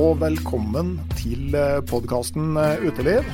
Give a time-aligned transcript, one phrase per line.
[0.00, 1.52] Og velkommen til
[1.90, 3.26] podkasten Uteliv.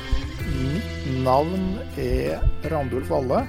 [0.56, 3.44] Mitt navn er Randulf Valle,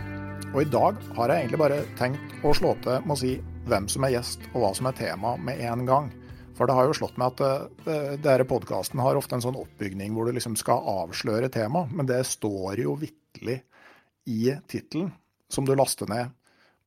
[0.51, 3.31] og i dag har jeg egentlig bare tenkt å slå til med å si
[3.65, 6.11] hvem som er gjest og hva som er tema med en gang.
[6.59, 7.41] For det har jo slått meg at
[7.89, 12.09] uh, denne podkasten har ofte en sånn oppbygning hvor du liksom skal avsløre tema, men
[12.09, 13.63] det står jo vitterlig
[14.29, 15.09] i tittelen
[15.49, 16.36] som du laster ned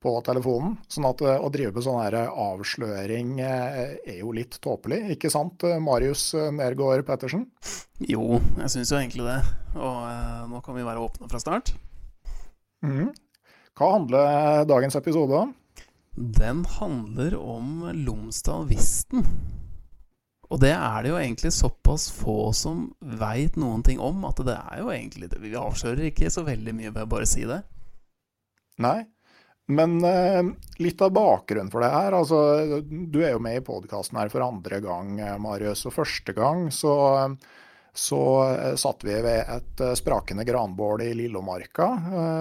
[0.01, 0.79] på telefonen.
[0.89, 5.33] Sånn at uh, å drive med sånn her avsløring uh, er jo litt tåpelig, ikke
[5.33, 7.47] sant Marius Nergård Pettersen?
[8.01, 9.39] Jo, jeg syns jo egentlig det.
[9.77, 11.75] Og eh, nå kan vi være åpne fra start.
[12.81, 13.11] Mm.
[13.77, 15.53] Hva handler dagens episode om?
[16.17, 19.27] Den handler om Lomsdal Visten.
[20.51, 22.89] Og det er det jo egentlig såpass få som
[23.21, 25.39] veit noen ting om, at det er jo egentlig det.
[25.45, 27.61] Vi avslører ikke så veldig mye ved å bare si det.
[28.83, 29.05] Nei.
[29.71, 30.43] Men eh,
[30.83, 32.41] litt av bakgrunnen for det her altså,
[32.83, 35.85] Du er jo med i podkasten her for andre gang, eh, Marius.
[35.87, 36.95] Og første gang så,
[37.95, 41.91] så eh, satt vi ved et sprakende granbål i Lillomarka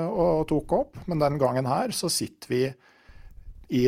[0.10, 1.02] og tok opp.
[1.12, 2.64] Men den gangen her så sitter vi
[3.70, 3.84] i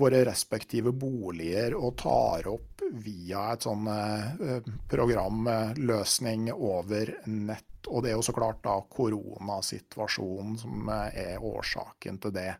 [0.00, 2.69] våre respektive boliger og tar opp
[3.04, 7.66] via et sånn eh, programløsning over nett.
[7.88, 12.50] Og det er jo så klart da koronasituasjonen som eh, er årsaken til det.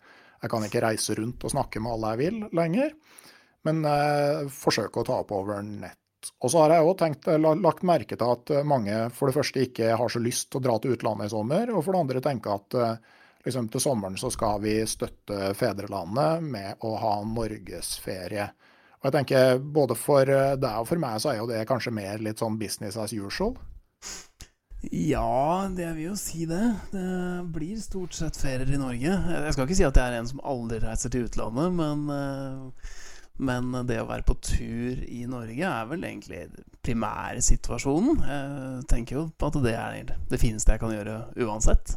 [0.41, 2.95] Jeg kan ikke reise rundt og snakke med alle jeg vil lenger,
[3.69, 6.01] men eh, forsøke å ta opp over nett.
[6.41, 9.65] Og så har jeg òg eh, lagt merke til at eh, mange for det første
[9.65, 12.23] ikke har så lyst til å dra til utlandet i sommer, og for det andre
[12.25, 18.51] tenker at eh, liksom til sommeren så skal vi støtte fedrelandet med å ha norgesferie.
[19.01, 21.93] Og jeg tenker både for eh, deg og for meg så er jo det kanskje
[21.97, 23.55] mer litt sånn business as usual.
[24.93, 26.63] Ja, det vil jo si det.
[26.93, 27.07] Det
[27.53, 29.13] blir stort sett ferier i Norge.
[29.13, 32.93] Jeg skal ikke si at jeg er en som aldri reiser til utlandet, men, eh,
[33.41, 36.43] men det å være på tur i Norge er vel egentlig
[36.85, 38.21] primærsituasjonen.
[38.29, 41.97] Jeg tenker jo på at det er det fineste jeg kan gjøre uansett.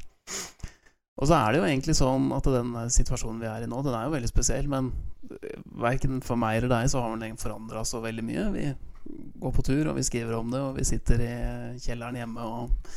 [1.22, 3.94] Og så er det jo egentlig sånn at den situasjonen vi er i nå, den
[3.94, 4.70] er jo veldig spesiell.
[4.72, 4.90] Men
[5.80, 8.48] verken for meg eller deg så har den forandra så veldig mye.
[8.56, 8.66] Vi
[9.44, 11.34] går på tur, og vi skriver om det, og vi sitter i
[11.84, 12.96] kjelleren hjemme og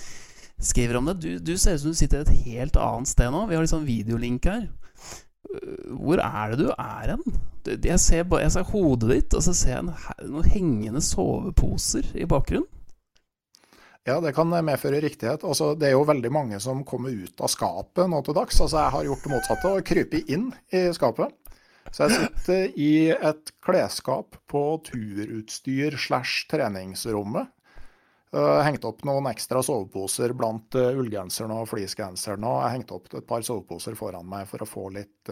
[0.63, 1.19] skriver om det.
[1.21, 3.45] Du, du ser ut som du sitter et helt annet sted nå.
[3.51, 4.69] Vi har litt sånn videolink her.
[5.97, 7.37] Hvor er det du er hen?
[7.67, 8.01] Jeg jeg
[8.55, 9.93] ser hodet ditt, og så ser jeg en,
[10.31, 12.71] noen hengende soveposer i bakgrunnen.
[14.07, 15.43] Ja, det kan medføre riktighet.
[15.43, 18.61] Altså, det er jo veldig mange som kommer ut av skapet nå til dags.
[18.63, 21.35] Altså, jeg har gjort det motsatte og krypet inn i skapet.
[21.91, 27.51] Så jeg sitter i et klesskap på turutstyr slash treningsrommet.
[28.37, 32.47] Jeg hengte opp noen ekstra soveposer blant ullgenserne og fleecegenseren.
[32.47, 35.31] Og jeg hengte opp et par soveposer foran meg for å få litt,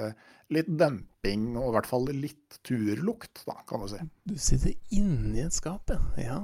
[0.54, 4.02] litt demping, og i hvert fall litt turlukt, da, kan du si.
[4.30, 6.40] Du sitter inni et skap, ja.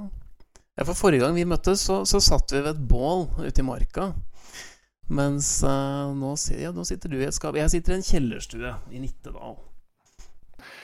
[0.81, 0.87] Ja.
[0.89, 4.11] for forrige gang vi møttes, så, så satt vi ved et bål ute i marka.
[5.11, 7.57] Mens uh, nå, ja, nå, sitter du i et skap.
[7.59, 9.57] Jeg sitter i en kjellerstue i Nittedal.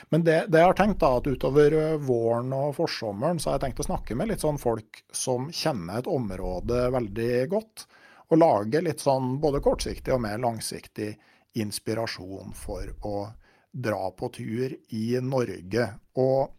[0.09, 3.57] Men det, det, jeg har tenkt da, at utover eh, våren og forsommeren, så har
[3.57, 7.83] jeg tenkt å snakke med litt sånn folk som kjenner et område veldig godt.
[8.31, 11.11] Og lage litt sånn både kortsiktig og mer langsiktig
[11.59, 13.27] inspirasjon for å
[13.71, 15.89] dra på tur i Norge.
[16.19, 16.56] Og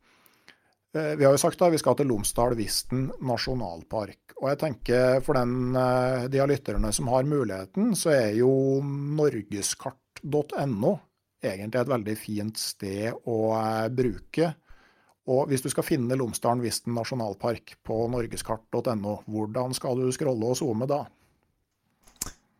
[0.93, 4.37] vi har jo sagt at vi skal til Lomsdal-Visten nasjonalpark.
[4.39, 8.81] Og jeg tenker for den, eh, de av lytterne som har muligheten, så er jo
[8.83, 10.95] norgeskart.no
[11.43, 14.55] egentlig et veldig fint sted å eh, bruke.
[15.29, 20.89] Og hvis du skal finne Lomsdalen-Visten nasjonalpark på norgeskart.no, hvordan skal du scrolle og zoome
[20.89, 21.03] da?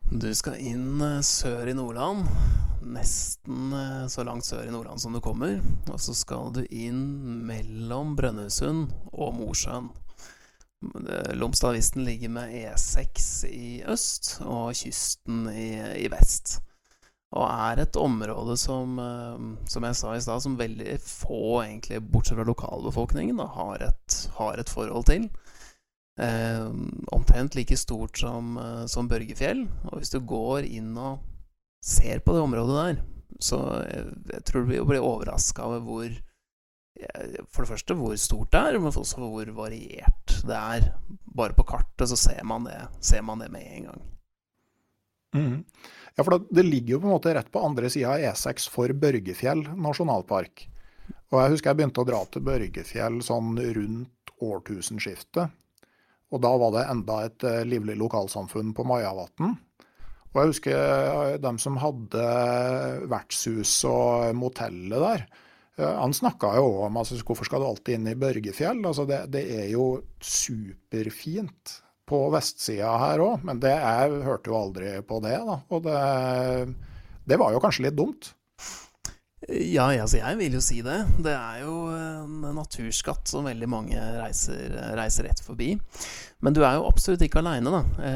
[0.09, 5.21] Du skal inn sør i Nordland nesten eh, så langt sør i Nordland som du
[5.23, 5.59] kommer.
[5.89, 7.03] Og så skal du inn
[7.47, 9.91] mellom Brønnøysund og Mosjøen.
[11.35, 15.73] Lomstadvisten ligger med E6 i øst og kysten i,
[16.05, 16.61] i, vest.
[17.35, 22.01] Og er et område som, eh, som jeg sa i stad, som veldig få, egentlig,
[22.09, 25.27] bortsett fra lokalbefolkningen, da, har, et, har, et, forhold til.
[26.19, 26.71] Eh,
[27.15, 29.67] omtrent like stort som, eh, som Børgefjell.
[29.91, 31.19] Og hvis du går inn og
[31.85, 33.01] ser på det området der,
[33.39, 36.17] så jeg, jeg tror du blir overraska over hvor
[37.53, 40.89] For det første hvor stort det er, men også hvor variert det er.
[41.23, 44.01] Bare på kartet så ser man det, ser man det med en gang.
[45.37, 45.61] Mm.
[46.17, 48.67] Ja, for det, det, ligger jo på en måte rett på andre sida av E6
[48.73, 50.65] for Børgefjell nasjonalpark.
[51.29, 55.55] Og jeg husker jeg begynte å dra til Børgefjell sånn rundt årtusenskiftet.
[56.29, 59.55] Og da var det enda et eh, livlig lokalsamfunn på Majavatn.
[60.29, 62.23] Og jeg husker eh, dem som hadde
[63.09, 65.27] vertshus og motellet der.
[65.79, 68.83] Eh, han snakka jo om altså, hvorfor skal du alltid inn i Børgefjell?
[68.85, 69.91] Altså, det, det er jo
[70.21, 71.79] superfint
[72.09, 75.37] på vestsida her òg, men det, jeg hørte jo aldri på det.
[75.45, 75.59] da.
[75.69, 75.97] Og det,
[77.29, 78.33] det var jo kanskje litt dumt.
[79.49, 80.97] Ja, altså jeg vil jo si det.
[81.25, 85.71] Det er jo en naturskatt som veldig mange reiser, reiser rett forbi.
[86.45, 88.11] Men du er jo absolutt ikke aleine, da.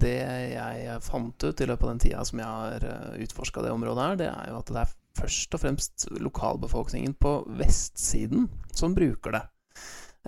[0.00, 0.14] Det
[0.54, 4.06] jeg fant ut i løpet av den tida som jeg har eh, utforska det området
[4.06, 9.36] her, det er jo at det er først og fremst lokalbefolkningen på vestsiden som bruker
[9.36, 9.44] det.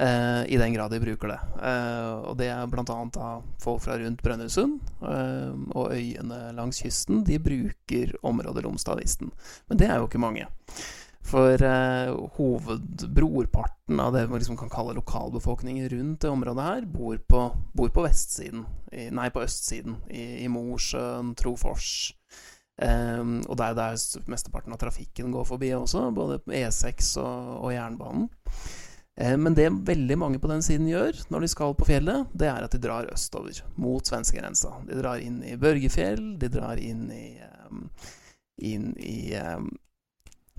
[0.01, 1.39] Uh, I den grad de bruker det.
[1.61, 3.33] Uh, og det er bl.a.
[3.61, 4.79] folk fra rundt Brønnøysund
[5.75, 7.25] og øyene langs kysten.
[7.27, 9.33] De bruker området Lomstadvisten.
[9.69, 10.47] Men det er jo ikke mange.
[11.21, 11.63] For
[12.37, 17.43] hovedbrorparten av det man liksom kan kalle lokalbefolkningen rundt det området her, bor på,
[17.77, 18.65] bor på vestsiden.
[18.91, 20.01] I, nei, på østsiden.
[20.11, 22.15] I, i Mosjøen, Trofors.
[22.81, 27.75] Um, og det er der mesteparten av trafikken går forbi også, både E6 og, og
[27.75, 28.31] jernbanen.
[29.21, 32.49] Eh, men det veldig mange på den siden gjør når de skal på fjellet, det
[32.49, 34.73] er at de drar østover, mot svenskegrensa.
[34.89, 37.27] De drar inn i Børgefjell, de drar inn i,
[38.71, 39.21] inn i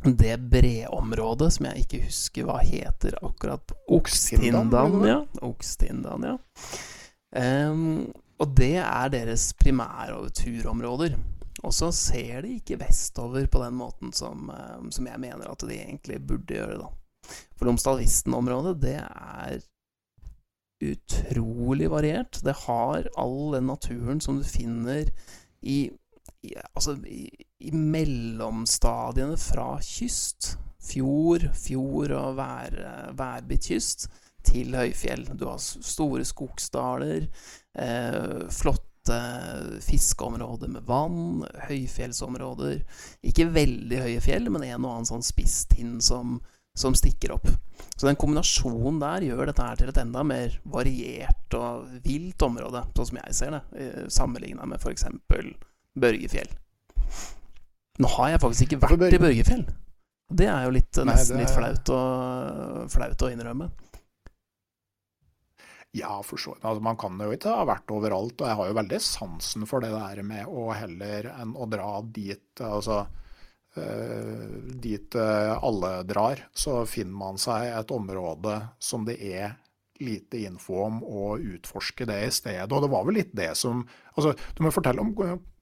[0.04, 3.74] det breområdet som jeg ikke husker hva heter akkurat.
[3.92, 5.20] Okstindan, ja.
[5.46, 6.38] Okstindan, ja.
[7.32, 8.10] Um,
[8.42, 11.20] og det er deres primære turområder.
[11.62, 14.50] Og så ser de ikke vestover på den måten som,
[14.90, 16.90] som jeg mener at de egentlig burde gjøre, da.
[17.54, 19.62] For Lomsdalisten-området, det er
[20.82, 22.40] utrolig variert.
[22.42, 25.12] Det har all den naturen som du finner
[25.62, 25.92] i,
[26.44, 27.26] i Altså i,
[27.62, 32.78] i, mellomstadiene fra kyst, fjord, fjord og vær,
[33.18, 34.08] værbitt kyst,
[34.42, 35.28] til høyfjell.
[35.38, 37.28] Du har store skogsdaler,
[37.78, 39.20] eh, flotte
[39.86, 42.82] fiskeområder med vann, høyfjellsområder.
[43.30, 46.40] Ikke veldig høye fjell, men en og annen sånn spisstind som
[46.74, 47.48] som stikker opp.
[47.96, 52.86] Så den kombinasjonen der gjør dette her til et enda mer variert og vilt område,
[52.96, 55.06] sånn som jeg ser det, eh, sammenligna med f.eks.
[55.98, 56.50] Børgefjell.
[58.02, 59.64] Nå har jeg faktisk ikke vært i Børgefjell.
[60.32, 62.02] Det er jo litt, nesten litt flaut å,
[62.92, 63.68] flaut å innrømme.
[65.92, 68.78] Ja, for så altså, Man kan jo ikke ha vært overalt, og jeg har jo
[68.78, 73.02] veldig sansen for det der med å heller enn å dra dit altså
[73.76, 74.48] Eh,
[74.84, 79.54] dit eh, alle drar, så finner man seg et område som det er
[80.02, 82.68] lite info om, og utforske det i stedet.
[82.68, 85.14] Og det var vel litt det som altså, Du må fortelle om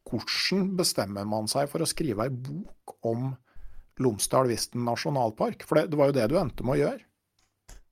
[0.09, 3.31] hvordan bestemmer man seg for å skrive ei bok om
[3.99, 5.65] Lomsdal-Visten nasjonalpark?
[5.67, 7.05] For det, det, var jo det du endte med å gjøre?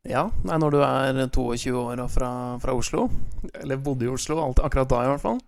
[0.08, 2.32] Ja, når du er 22 år og fra,
[2.64, 3.10] fra Oslo,
[3.60, 5.42] eller bodde i Oslo alt, akkurat da i hvert fall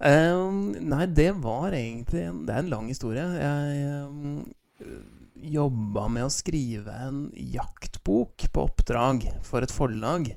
[0.00, 3.26] um, Nei, det var egentlig Det er en lang historie.
[3.36, 5.02] Jeg um,
[5.40, 10.32] jobba med å skrive en jaktbok på oppdrag for et forlag.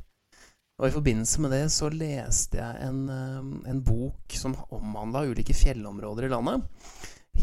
[0.81, 3.03] Og i forbindelse med det så leste jeg en,
[3.69, 6.65] en bok som omhandla ulike fjellområder i landet.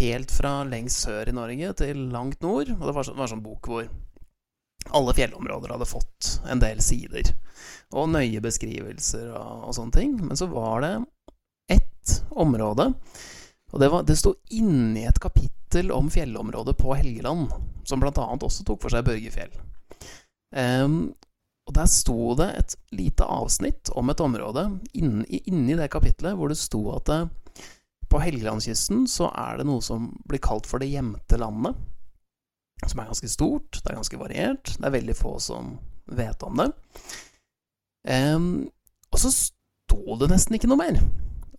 [0.01, 2.73] Helt fra lengst sør i Norge til langt nord.
[2.75, 3.87] Og det var, var sånn bok hvor
[4.97, 7.33] alle fjellområder hadde fått en del sider.
[7.95, 10.19] Og nøye beskrivelser og, og sånne ting.
[10.25, 10.95] Men så var det
[11.71, 12.91] ett område,
[13.71, 17.53] og det, var, det sto inni et kapittel om fjellområdet på Helgeland,
[17.87, 18.11] som bl.a.
[18.35, 19.53] også tok for seg Børgefjell.
[20.51, 21.13] Um,
[21.69, 24.65] og der sto det et lite avsnitt om et område
[24.97, 27.21] inni, inni det kapitlet hvor det sto at det,
[28.11, 31.79] på Helgelandskysten så er det noe som blir kalt for det gjemte landet
[32.89, 34.75] som er ganske stort, det er ganske variert.
[34.77, 35.75] Det er veldig få som
[36.11, 36.71] vet om det.
[38.09, 38.47] Um,
[39.11, 41.01] og så sto det nesten ikke noe mer.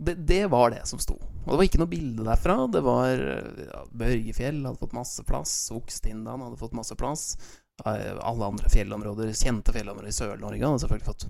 [0.02, 1.20] Det, det, var det som sto.
[1.44, 2.56] Og det var ikke noe bilde derfra.
[2.74, 5.54] Det var ja, Børgefjell hadde fått masse plass.
[5.76, 7.36] Okstindane hadde fått masse plass.
[7.86, 11.28] Eh, alle andre fjellområder, kjente fjellområder i Sør-Norge hadde selvfølgelig fått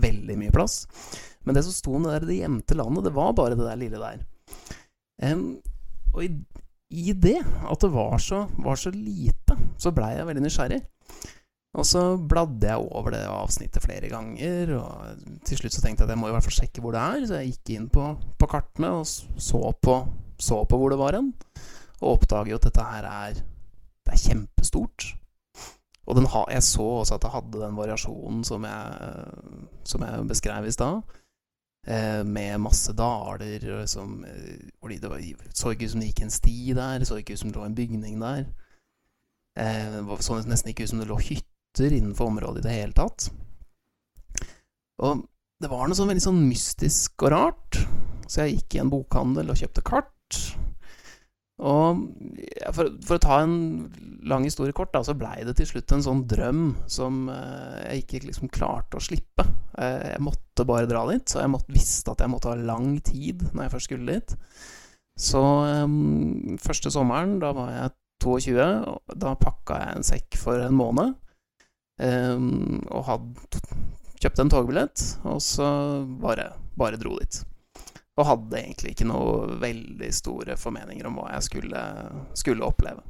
[0.00, 0.84] veldig mye plass.
[1.44, 4.24] Men det som sto der det gjemte landet, det var bare det der lille der.
[5.20, 5.58] Um,
[6.14, 6.30] og i
[6.90, 7.38] i det,
[7.70, 10.80] at det var så, var så lite, så blei jeg veldig nysgjerrig.
[11.78, 16.08] Og så bladde jeg over det avsnittet flere ganger, og til slutt så tenkte jeg
[16.08, 18.08] at jeg må i hvert fall sjekke hvor det er, så jeg gikk inn på,
[18.42, 20.00] på kartene og så på,
[20.34, 21.30] så på, hvor det var hen,
[22.00, 25.06] og oppdaget jo at dette her er Det er kjempestort.
[26.08, 30.66] Og ha, jeg så også at det hadde den variasjonen som jeg, som jeg beskrev
[30.66, 31.02] i stad.
[31.86, 34.26] Eh, med masse daler liksom,
[34.80, 35.22] Fordi det var,
[35.56, 37.64] så ikke ut som det gikk en sti der, så ikke ut som det lå
[37.64, 38.44] en bygning der.
[39.58, 42.96] Eh, det så nesten ikke ut som det lå hytter innenfor området i det hele
[42.96, 43.30] tatt.
[45.00, 45.24] Og
[45.60, 47.80] det var noe sånn veldig sånn mystisk og rart,
[48.28, 50.40] så jeg gikk i en bokhandel og kjøpte kart.
[51.60, 52.06] Og
[52.72, 53.56] for, for, å ta en
[54.28, 58.04] lang historie kort, da, så blei det til slutt en sånn drøm som eh, jeg
[58.04, 59.44] ikke liksom klarte å slippe.
[59.76, 62.94] Eh, jeg måtte bare dra dit, så jeg måtte, visste at jeg måtte ha lang
[63.04, 64.36] tid når jeg først skulle dit.
[65.20, 65.40] Så
[65.84, 70.76] um, første sommeren, da var jeg 22, og da pakka jeg en sekk for en
[70.76, 71.16] måned.
[72.00, 73.60] Um, og hadde
[74.20, 75.68] kjøpt en togbillett, og så
[76.20, 77.42] bare, bare dro dit.
[78.20, 81.84] Og hadde egentlig ikke noe veldig store formeninger om hva jeg skulle,
[82.36, 83.00] skulle oppleve.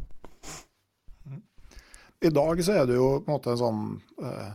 [2.20, 3.84] I dag så er du jo på en måte en sånn
[4.20, 4.48] eh,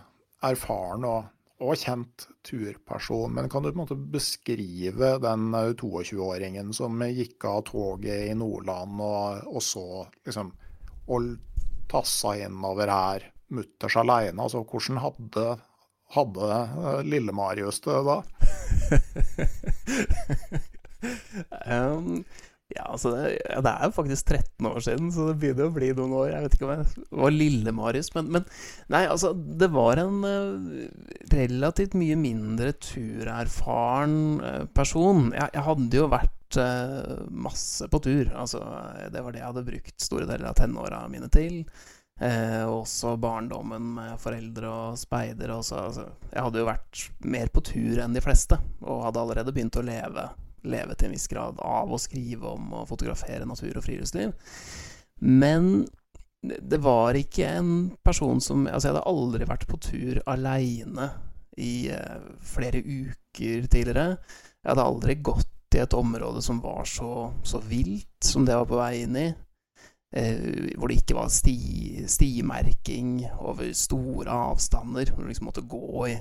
[0.46, 1.32] erfaren og,
[1.64, 3.34] og, kjent turperson.
[3.34, 8.36] Men kan du på en måte beskrive den 22-åringen eh, som gikk av toget i
[8.38, 9.88] Nordland og, og så
[10.28, 10.54] liksom
[11.10, 11.36] Og
[11.90, 14.38] tassa innover her mutters aleine?
[14.42, 15.48] Altså, hvordan hadde,
[16.16, 18.22] hadde uh, Lille-Marius det da?
[21.70, 22.24] um,
[22.74, 25.74] ja, altså det, ja, det, er jo faktisk 13 år siden, så det begynner å
[25.76, 26.32] bli noen år.
[26.32, 28.48] Jeg vet ikke om jeg var Lille-Marius, men, men,
[28.90, 35.30] Nei, altså, det var en uh, relativt mye mindre turerfaren uh, person.
[35.38, 38.34] Jeg, jeg, hadde jo vært uh, masse på tur.
[38.34, 38.64] Altså,
[39.14, 41.62] det var det jeg hadde brukt store deler av tenåra mine til.
[42.22, 45.52] Eh, også barndommen med foreldre og speider.
[45.52, 49.76] Altså, jeg hadde jo vært mer på tur enn de fleste, og hadde allerede begynt
[49.76, 50.30] å leve,
[50.64, 54.32] leve til en viss grad av å skrive om og fotografere natur og friluftsliv.
[55.20, 55.86] Men
[56.46, 57.70] det var ikke en
[58.06, 61.10] person som Altså, jeg hadde aldri vært på tur aleine
[61.60, 64.16] i eh, flere uker tidligere.
[64.64, 68.64] Jeg hadde aldri gått i et område som var så, så vilt som det jeg
[68.64, 69.34] var på vei inn i
[70.16, 75.12] hvor det ikke var sti, stimerking over store avstander.
[75.12, 76.16] Hvor du liksom måtte gå i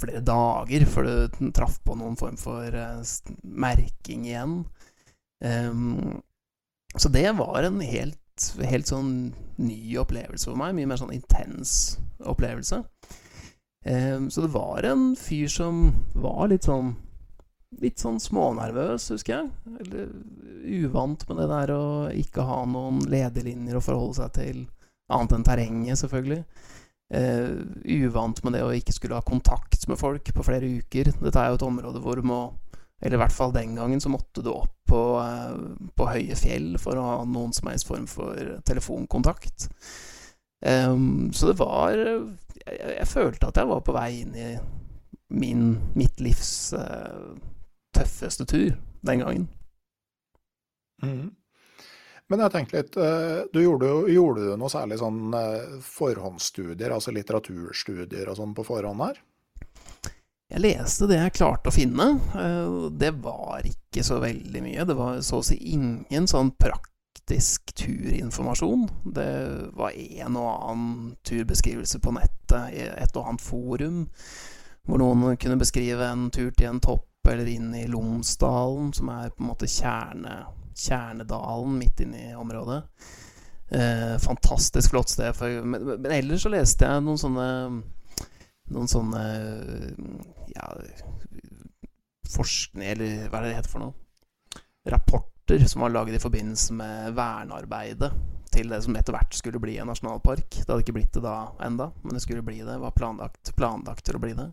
[0.00, 3.00] flere dager før du traff på noen form for eh,
[3.42, 4.56] merking igjen.
[5.40, 6.20] Um,
[6.96, 9.12] så det var en helt, helt sånn
[9.60, 10.74] ny opplevelse for meg.
[10.76, 12.82] Mye mer sånn intens opplevelse.
[13.86, 16.94] Um, så det var en fyr som var litt sånn
[17.78, 19.76] litt sånn smånervøs, husker jeg.
[19.84, 20.10] Eller
[20.80, 24.64] uvant med det der å ikke ha noen ledelinjer å forholde seg til,
[25.10, 26.42] annet enn terrenget, selvfølgelig.
[27.10, 31.10] Uh, uvant med det å ikke skulle ha kontakt med folk på flere uker.
[31.10, 32.42] Dette er jo et område hvor du må
[33.00, 35.56] Eller i hvert fall den gangen så måtte du opp på, uh,
[35.96, 39.70] på høye fjell for å ha noen som helst form for telefonkontakt.
[40.60, 42.18] Um, så det var jeg,
[42.68, 44.50] jeg, følte at jeg var på vei inn i
[45.32, 47.32] min, mitt livs uh,
[47.96, 48.74] tøffeste tur
[49.06, 49.48] den gangen.
[51.02, 51.30] Mm.
[52.30, 57.14] Men jeg tenkte litt, eh, du gjorde, gjorde du noe særlig sånn eh, forhåndsstudier, altså
[57.16, 59.18] litteraturstudier og sånn på forhånd her?
[60.50, 62.06] Jeg leste det jeg klarte å finne.
[62.38, 64.86] Eh, det var ikke så veldig mye.
[64.86, 68.86] Det var så å si ingen sånn praktisk turinformasjon.
[69.10, 69.34] Det
[69.78, 74.00] var en og annen turbeskrivelse på nettet et og annet forum,
[74.86, 79.32] hvor noen kunne beskrive en tur til en topp eller inn i Lomsdalen, som er
[79.34, 80.38] på en måte kjerne,
[80.76, 82.82] kjernedalen midt inne i området.
[83.70, 85.36] Eh, fantastisk flott sted.
[85.36, 87.48] For, men, men, ellers så leste jeg noen sånne
[88.70, 89.20] Noen sånne
[90.52, 90.66] ja,
[92.30, 94.60] forskning Eller hva er det det heter for noe?
[94.90, 98.12] Rapporter som var laget i forbindelse med vernearbeidet
[98.50, 100.48] til det som etter hvert skulle bli en nasjonalpark.
[100.50, 102.78] Det hadde ikke blitt det da enda, men det skulle bli det.
[102.82, 104.48] Var planlagt, planlagt til å bli det.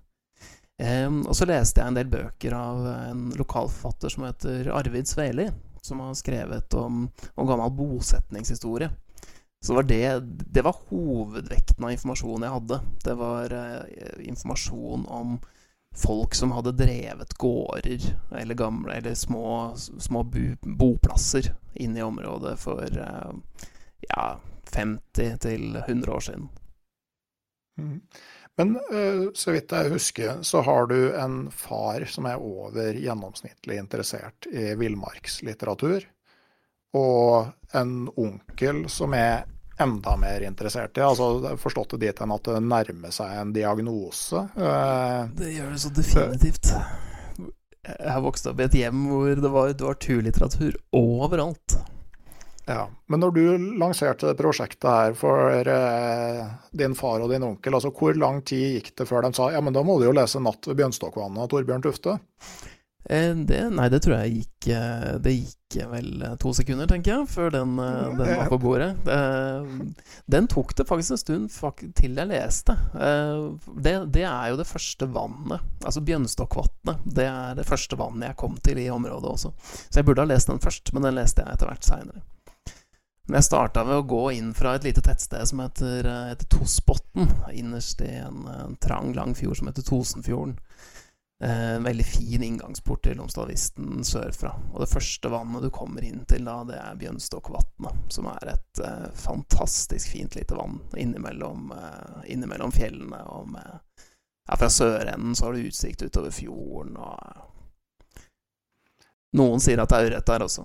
[0.77, 5.47] Og så leste jeg en del bøker av en lokalforfatter som heter Arvid Sveli,
[5.81, 8.91] som har skrevet om, om gammel bosetningshistorie.
[9.65, 10.19] Så var det,
[10.53, 12.79] det var hovedvekten av informasjonen jeg hadde.
[13.03, 15.39] Det var eh, informasjon om
[15.97, 18.03] folk som hadde drevet gårder
[18.37, 23.63] eller, gamle, eller små, små bu, boplasser inne i området for eh,
[24.09, 24.27] ja,
[24.73, 26.49] 50 til 100 år siden.
[27.81, 28.01] Mm.
[28.57, 33.77] Men eh, så vidt jeg husker, så har du en far som er over gjennomsnittlig
[33.77, 36.07] interessert i villmarkslitteratur.
[36.97, 39.45] Og en onkel som er
[39.77, 41.03] enda mer interessert i.
[41.05, 44.47] altså Forstått det dit hen at det nærmer seg en diagnose.
[44.57, 46.71] Eh, det gjør det så definitivt.
[47.87, 51.77] Jeg har vokst opp i et hjem hvor det var, det var turlitteratur overalt.
[52.67, 53.43] Ja, Men når du
[53.79, 56.41] lanserte det prosjektet her for eh,
[56.75, 59.61] din far og din onkel, altså hvor lang tid gikk det før de sa ja,
[59.63, 62.17] men da må du jo lese 'Natt ved Bjønstokvannet' av Torbjørn Tufte?
[63.09, 67.29] Eh, det, nei, det tror jeg gikk eh, Det gikk vel to sekunder, tenker jeg,
[67.31, 68.91] før den, eh, den var på bordet.
[70.27, 72.75] Den tok det faktisk en stund til jeg leste.
[72.95, 75.63] Det, det er jo det første vannet.
[75.83, 77.03] Altså Bjørnstokkvatnet.
[77.03, 79.53] Det er det første vannet jeg kom til i området også.
[79.59, 82.23] Så jeg burde ha lest den først, men den leste jeg etter hvert seinere.
[83.27, 87.27] Jeg starta ved å gå inn fra et lite tettsted som heter, eh, heter Tosbotn.
[87.51, 90.55] Innerst i en, en, trang, lang fjord som heter Tosenfjorden.
[91.43, 94.53] Eh, en veldig fin inngangsport til Lomsdalvisten sørfra.
[94.71, 98.07] Og det første vannet du kommer inn til da, det er Bjønstokvatnet.
[98.15, 103.21] Som er et eh, fantastisk fint lite vann innimellom, eh, innimellom fjellene.
[103.35, 103.83] Og med,
[104.47, 107.43] ja, fra sørenden så har du utsikt utover fjorden, og
[109.37, 110.63] Noen sier at det er ørret der også.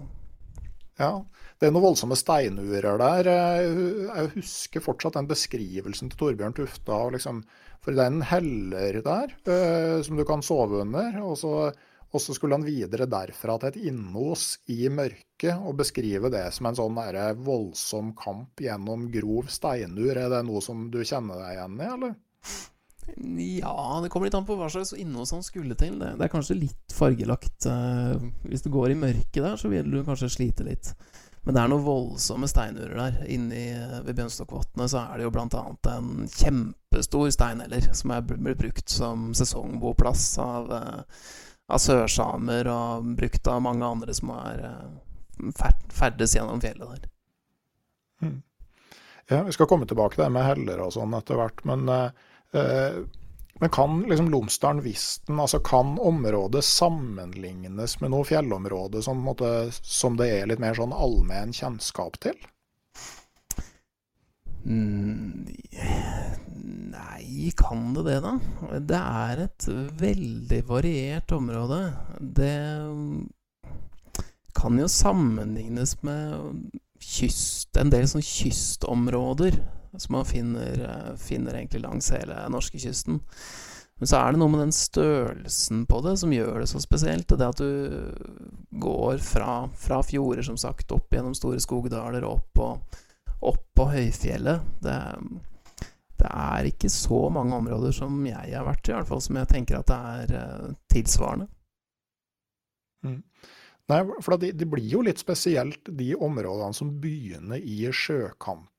[1.01, 1.17] Ja,
[1.63, 3.29] det er noen voldsomme steinurer der.
[3.31, 6.97] Jeg husker fortsatt den beskrivelsen til Torbjørn Tufta.
[7.15, 7.39] Liksom,
[7.79, 11.21] for det er en heller der uh, som du kan sove under.
[11.23, 11.53] Og så,
[12.11, 16.67] og så, skulle han videre derfra til et innos i mørket og beskrive det som
[16.67, 16.99] en sånn
[17.47, 20.19] voldsom kamp gjennom grov steinur.
[20.19, 22.21] Er det noe som du kjenner deg igjen i, eller?
[23.39, 26.03] Ja, det kommer litt an på hva slags innhold han skulle til.
[26.03, 27.71] Det, det er kanskje litt fargelagt.
[27.71, 30.97] Uh, hvis du går i mørket der, så vil du kanskje slite litt.
[31.43, 33.17] Men det er noen voldsomme steinurer der.
[33.35, 33.65] Inni
[34.07, 35.63] ved Bjørnstokkvatnet så er det jo bl.a.
[35.91, 41.25] en kjempestor steinheller som er blitt brukt som sesongboplass av, eh,
[41.67, 45.51] av sørsamer, og brukt av mange andre som har eh,
[45.99, 47.11] ferdes gjennom fjellet der.
[48.23, 48.39] Hmm.
[49.27, 51.65] Ja, Vi skal komme tilbake til det med heller og sånn etter hvert.
[51.67, 53.03] Men eh,
[53.63, 60.17] men kan liksom Lomsdalen Visten, altså kan området sammenlignes med noe fjellområde som, måte, som
[60.19, 62.35] det er litt mer sånn allmenn kjennskap til?
[64.67, 65.47] Mm,
[66.91, 68.33] nei, kan det det, da?
[68.83, 69.67] Det er et
[70.01, 71.79] veldig variert område.
[72.19, 72.57] Det
[74.59, 76.67] kan jo sammenlignes med
[76.99, 79.63] kyst, en del sånn kystområder
[79.99, 83.21] som man finner, eh, finner egentlig langs hele norskekysten.
[84.03, 87.29] Men så er det noe med den størrelsen på det som gjør det så spesielt.
[87.29, 88.11] Det at du
[88.83, 92.99] går fra, fra fjorder, som sagt, opp gjennom store skogdaler og opp, og,
[93.53, 94.65] opp på høyfjellet.
[94.83, 94.97] Det,
[96.19, 99.39] det, er ikke så mange områder som jeg har vært i, i hvert fall, som
[99.39, 101.47] jeg tenker at det er uh, tilsvarende.
[103.07, 103.21] Mm.
[103.93, 108.72] Nei, for det, det, blir jo litt spesielt de områdene som begynner i sjøkanten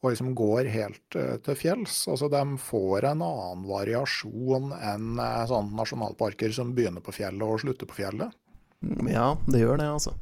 [0.00, 2.02] og liksom går helt uh, til fjells.
[2.08, 7.60] Altså De får en annen variasjon enn uh, sånne nasjonalparker som begynner på fjellet og
[7.60, 8.32] slutter på fjellet.
[8.80, 10.14] Mm, ja, det gjør det, altså.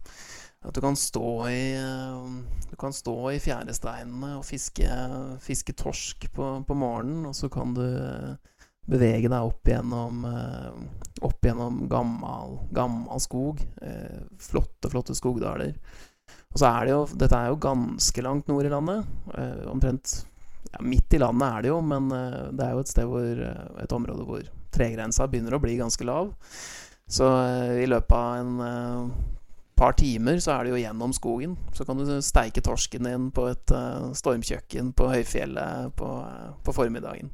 [0.67, 2.27] At du kan stå i uh,
[2.67, 4.89] Du kan stå i fjæresteinene og fiske,
[5.45, 7.87] fiske torsk på, på, morgenen, og så kan du
[8.89, 10.23] bevege deg opp gjennom,
[11.21, 13.61] opp gjennom gammel, gammel skog.
[14.41, 15.75] flotte, flotte skogdaler
[16.55, 19.09] Og så er det jo Dette er jo ganske langt nord i landet.
[19.35, 20.15] Eh, omtrent
[20.73, 23.43] ja, midt i landet er det jo, men eh, det er jo et sted hvor
[23.49, 26.33] eh, Et område hvor tregrensa begynner å bli ganske lav.
[27.09, 27.25] Så
[27.81, 29.13] i løpet av en
[29.81, 31.55] par timer så er det jo gjennom skogen.
[31.73, 33.73] Så kan du steike torsken din på et
[34.21, 36.11] stormkjøkken på høyfjellet på,
[36.67, 37.33] på formiddagen.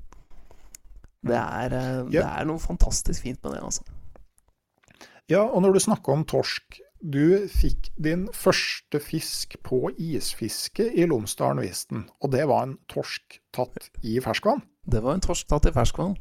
[1.27, 1.75] Det er,
[2.07, 3.83] det er noe fantastisk fint med det, altså.
[5.27, 11.05] Ja, og når du snakker om torsk, du fikk din første fisk på isfiske i
[11.09, 14.63] Lomsdalen-Visten, og det var en torsk tatt i ferskvann?
[14.89, 16.17] Det var en torsk tatt i ferskvann.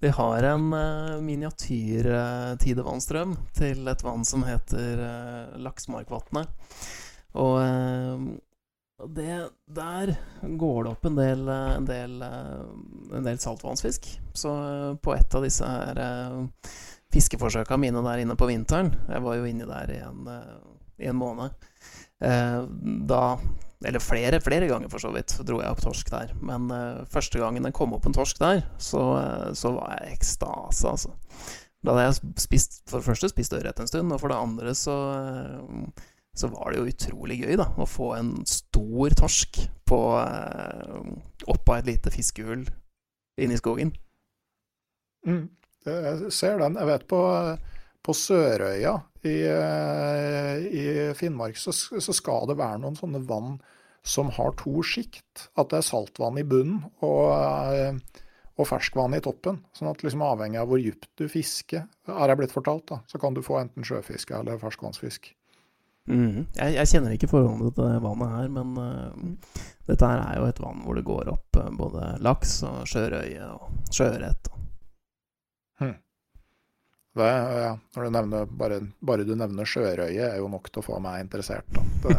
[0.00, 6.50] Vi har en uh, miniatyr uh, tidevannstrøm til et vann som heter uh, Laksmarkvatnet.
[7.40, 8.26] Og uh,
[9.12, 9.38] det,
[9.76, 14.06] der går det opp en del, en del, en del saltvannsfisk.
[14.32, 14.52] Så
[15.02, 15.98] på et av disse her
[17.14, 20.56] fiskeforsøka mine der inne på vinteren Jeg var jo inni der i en, eh,
[21.04, 21.54] i en måned.
[22.22, 22.60] Eh,
[23.10, 23.24] da
[23.84, 26.30] Eller flere, flere ganger, for så vidt, dro jeg opp torsk der.
[26.40, 29.02] Men uh, første gangen det kom opp en torsk der, så,
[29.52, 31.10] så var jeg ekstase, altså.
[31.84, 34.72] Da hadde jeg spist, for det første spist ørret en stund, og for det andre
[34.72, 34.94] så,
[36.32, 40.00] så var det jo utrolig gøy da, å få en stor torsk på,
[41.52, 42.64] oppå et lite fiskehull
[43.36, 43.92] inne i skogen.
[45.28, 45.44] Mm.
[45.84, 46.78] Jeg ser den.
[46.80, 47.20] Jeg vet på,
[48.04, 53.58] på Sørøya i, eh, i Finnmark så, så, skal det være noen sånne vann
[54.04, 55.48] som har to sjikt.
[55.56, 57.30] At det er saltvann i bunnen og,
[57.72, 58.20] eh,
[58.60, 59.62] og ferskvann i toppen.
[59.76, 63.20] Sånn at liksom avhengig av hvor dypt du fisker, har jeg blitt fortalt, da, så
[63.20, 65.32] kan du få enten sjøfiske eller ferskvannsfisk.
[66.04, 66.44] Mm.
[66.52, 70.50] Jeg, jeg, kjenner ikke forholdene til det vannet her, men uh, dette her er jo
[70.50, 74.52] et vann hvor det går opp uh, både laks og sjørøye og sjøørret.
[74.52, 74.63] Hmm.
[77.14, 77.28] Det,
[77.62, 80.98] ja, når du nevner, bare, bare, du nevner sjørøye, er jo nok til å få
[81.02, 81.68] meg interessert.
[82.02, 82.14] Det,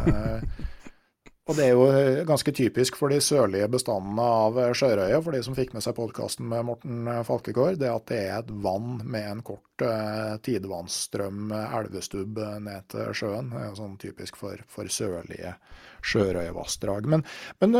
[1.50, 1.88] og det er jo
[2.30, 6.48] ganske typisk for de sørlige bestandene av sjørøye, for de som fikk med seg podkasten
[6.52, 12.40] med Morten Falkegård, det at det er et vann med en kort eh, tidevannsstrøm, elvestubb,
[12.64, 13.52] ned til sjøen.
[13.52, 15.58] Det er sånn typisk for, for sørlige
[16.14, 17.12] sjørøyevassdrag.
[17.12, 17.28] Men,
[17.60, 17.78] men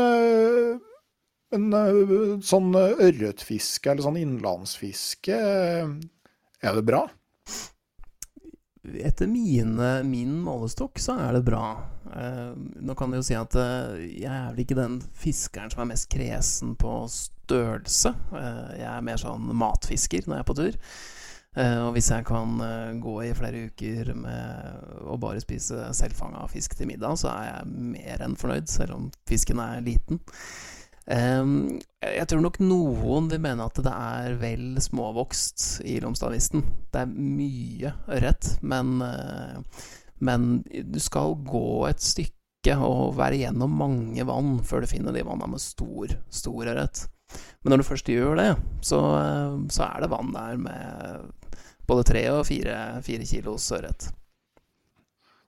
[1.54, 5.92] men eh, sånn eh, ørretfiske eller sånn innlandsfiske, eh,
[6.62, 7.06] er det bra?
[8.86, 11.64] Etter mine, min målestokk så er det bra.
[12.14, 15.82] Eh, nå kan jeg jo si at eh, jeg er vel ikke den fiskeren som
[15.82, 18.14] er mest kresen på størrelse.
[18.30, 20.80] Eh, jeg er mer sånn matfisker når jeg er på tur.
[21.56, 22.58] og hvis jeg kan
[23.00, 27.70] gå i flere uker med å bare spise selvfanga fisk til middag, så er jeg
[27.94, 30.20] mer enn fornøyd, selv om fisken er liten.
[31.06, 36.64] Um, jeg tror nok noen vil mene at det er vel småvokst i Lomstadvisten.
[36.90, 39.86] Det er mye ørret, men, uh,
[40.18, 45.22] men du skal gå et stykke og være gjennom mange vann før du finner de
[45.22, 47.06] vannene med stor, stor ørret.
[47.62, 48.50] Men når du først gjør det,
[48.86, 54.10] så, uh, så er det vann der med både tre og fire, fire kilos ørret.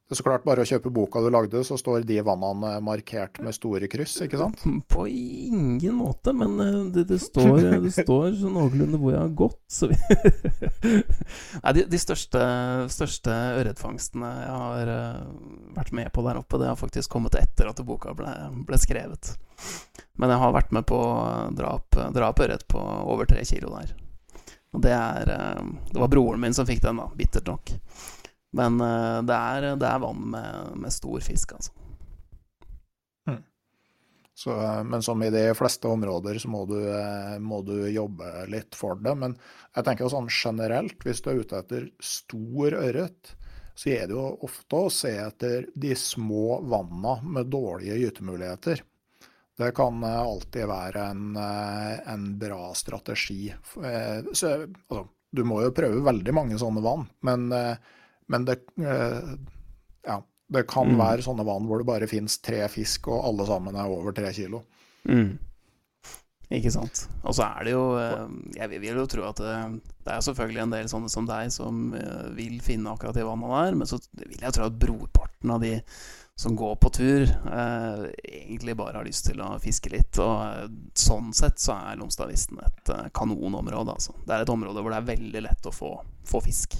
[0.08, 3.42] Det er så klart bare å kjøpe boka du lagde, så står de vannene markert
[3.44, 4.62] med store kryss, ikke sant?
[4.88, 9.34] På ingen måte, men eh, det, det står, det står så noenlunde hvor jeg har
[9.36, 9.60] gått.
[9.68, 9.98] Så vi
[11.62, 12.40] Nei, de, de, største,
[12.94, 15.22] største ørretfangstene jeg har uh,
[15.76, 18.32] vært med på der oppe, det har faktisk kommet etter at boka ble,
[18.64, 19.34] ble skrevet.
[20.16, 21.02] Men jeg har vært med på
[21.58, 23.92] drap, drap ørret på over tre kilo der.
[24.72, 25.28] Og det er
[25.92, 27.76] Det var broren min som fikk den, da, bittert nok.
[28.56, 31.74] Men uh, det, er, det, er, vann med, med stor fisk, altså.
[33.28, 33.42] Mm.
[34.38, 38.46] Så, eh, men som i de fleste områder, så må du, eh, må du, jobbe
[38.48, 39.12] litt for det.
[39.18, 39.36] Men
[39.74, 43.34] jeg tenker sånn generelt, hvis du er ute etter stor ørret,
[43.78, 48.80] så er det jo ofte å se etter de små vanna med dårlige gytemuligheter.
[49.58, 53.52] Det kan alltid være en, en bra strategi.
[53.74, 57.50] Så, altså, du må jo prøve veldig mange sånne vann, men
[58.32, 59.34] men det, eh,
[60.08, 61.00] ja, det kan mm.
[61.00, 64.32] være sånne vann hvor det bare fins tre fisk, og alle sammen er over tre
[64.36, 64.62] kilo.
[65.08, 65.36] Mm.
[66.48, 67.02] Ikke sant.
[67.28, 68.22] Og så er det jo eh,
[68.56, 69.56] Jeg vil jo tro at det,
[70.06, 73.66] det er selvfølgelig en del sånne som deg som eh, vil finne akkurat de vannene
[73.66, 75.76] der, men så vil jeg tro at brorparten av de
[76.38, 80.20] som går på tur, eh, egentlig bare har lyst til å fiske litt.
[80.22, 84.14] Og sånn sett så er Lomstadvisten et kanonområde, altså.
[84.22, 85.96] Det er et område hvor det er veldig lett å få,
[86.30, 86.78] få fisk.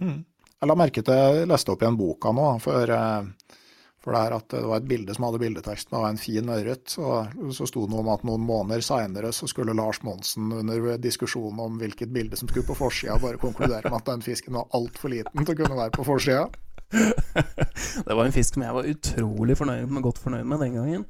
[0.00, 0.22] Mm.
[0.58, 3.54] Jeg la merke til, jeg leste opp igjen boka nå, for, eh,
[4.02, 6.94] For det, at det var et bilde som hadde bildeteksten av en fin ørret.
[7.02, 10.96] Og så sto det noe om at noen måneder seinere så skulle Lars Monsen under
[11.02, 14.70] diskusjonen om hvilket bilde som skulle på forsida, bare konkludere med at den fisken var
[14.78, 16.46] altfor liten til å kunne være på forsida.
[18.06, 21.04] det var en fisk som jeg var utrolig fornøyd med, godt fornøyd med den gangen.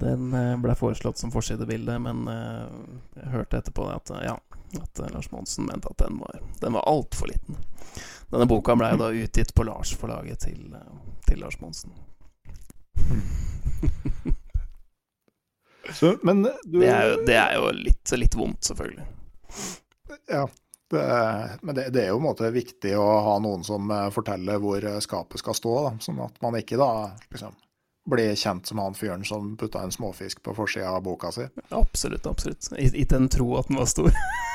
[0.00, 2.64] Den eh, ble foreslått som forsidebilde, men eh,
[3.20, 4.34] jeg hørte etterpå at, ja,
[4.80, 7.60] at Lars Monsen mente at den var, den var altfor liten.
[8.34, 10.74] Denne boka ble da utgitt på Lars-forlaget til,
[11.22, 11.92] til Lars Monsen.
[15.92, 19.04] Så, men du det, er jo, det er jo litt, litt, vondt, selvfølgelig.
[20.32, 20.48] Ja.
[20.90, 21.04] Det,
[21.62, 24.82] men det, det, er jo en måte viktig å ha noen som eh, forteller hvor
[24.82, 26.90] eh, skapet skal stå, da, sånn at man ikke da
[27.30, 27.54] liksom
[28.10, 31.46] blir kjent som han fyren som putta en småfisk på forsida av boka si.
[31.70, 32.68] Absolutt, absolutt.
[32.74, 34.10] I, i den tro at den var stor.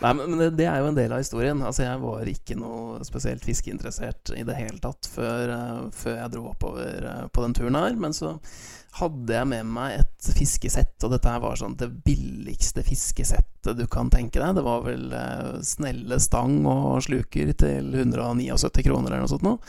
[0.00, 1.62] Nei, men det, det, er jo en del av historien.
[1.64, 6.32] Altså, jeg var ikke noe spesielt fiskeinteressert i det hele tatt før, uh, før jeg
[6.34, 7.92] dro oppover uh, på den turen her.
[7.98, 8.36] Men så
[8.96, 13.86] hadde jeg med meg et fiskesett, og dette her var sånn det billigste fiskesettet du
[13.90, 14.56] kan tenke deg.
[14.56, 19.60] Det var vel uh, snelle stang og sluker til 179 kroner eller noe sånt noe.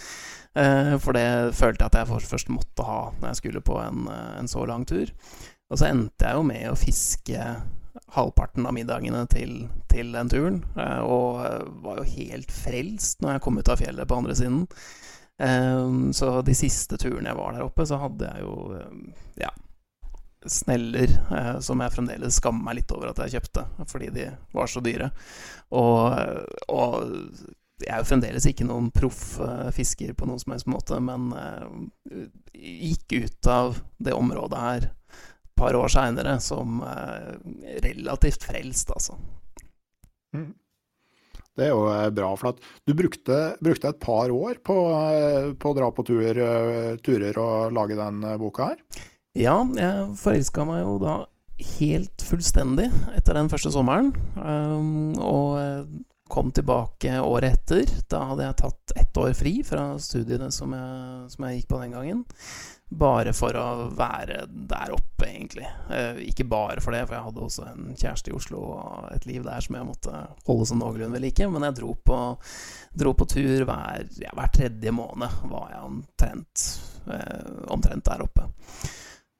[0.58, 4.47] For det følte jeg at jeg først måtte ha når jeg skulle på en, en
[4.50, 5.12] så lang tur.
[5.68, 7.50] Og så endte jeg jo med å fiske
[8.16, 10.62] halvparten av middagene til, til den turen.
[10.80, 11.42] Eh, og
[11.84, 14.64] var jo helt frelst når jeg kom ut av fjellet på andre siden.
[15.44, 19.52] Eh, så de siste turene jeg var der oppe, så hadde jeg jo eh, ja,
[20.48, 21.12] sneller
[21.66, 25.10] som jeg fremdeles skammer meg litt over at jeg kjøpte, fordi de var så dyre.
[25.76, 26.14] Og,
[26.72, 26.94] og
[27.84, 29.36] jeg er jo fremdeles ikke noen proff
[29.76, 31.28] fisker på noen som helst måte, men
[32.56, 34.88] gikk ut av det området her
[35.58, 37.36] par år seinere som eh,
[37.86, 39.17] relativt frelst, altså.
[40.36, 40.52] Mm.
[41.58, 45.54] Det er jo eh, bra, for at du brukte, brukte et par år på, eh,
[45.58, 46.43] på å dra på tur,
[47.06, 48.84] turer og lage den boka her?
[49.38, 51.17] Ja, jeg forelska meg jo da
[51.78, 54.12] helt fullstendig etter den første sommeren.
[54.38, 55.58] Um, og
[56.30, 57.89] kom tilbake året etter.
[58.12, 61.82] Da hadde jeg tatt ett år fri fra studiene som jeg, som jeg gikk på
[61.82, 62.26] den gangen.
[62.88, 65.65] Bare for å være der oppe, egentlig.
[65.91, 69.28] Eh, ikke bare for det, for jeg hadde også en kjæreste i Oslo og et
[69.28, 71.50] liv der som jeg måtte holde sånn noenlunde ved like.
[71.52, 72.19] Men jeg dro på,
[72.95, 76.67] dro på tur hver, ja, hver, tredje måned, var jeg omtrent,
[77.12, 78.47] eh, omtrent, der oppe.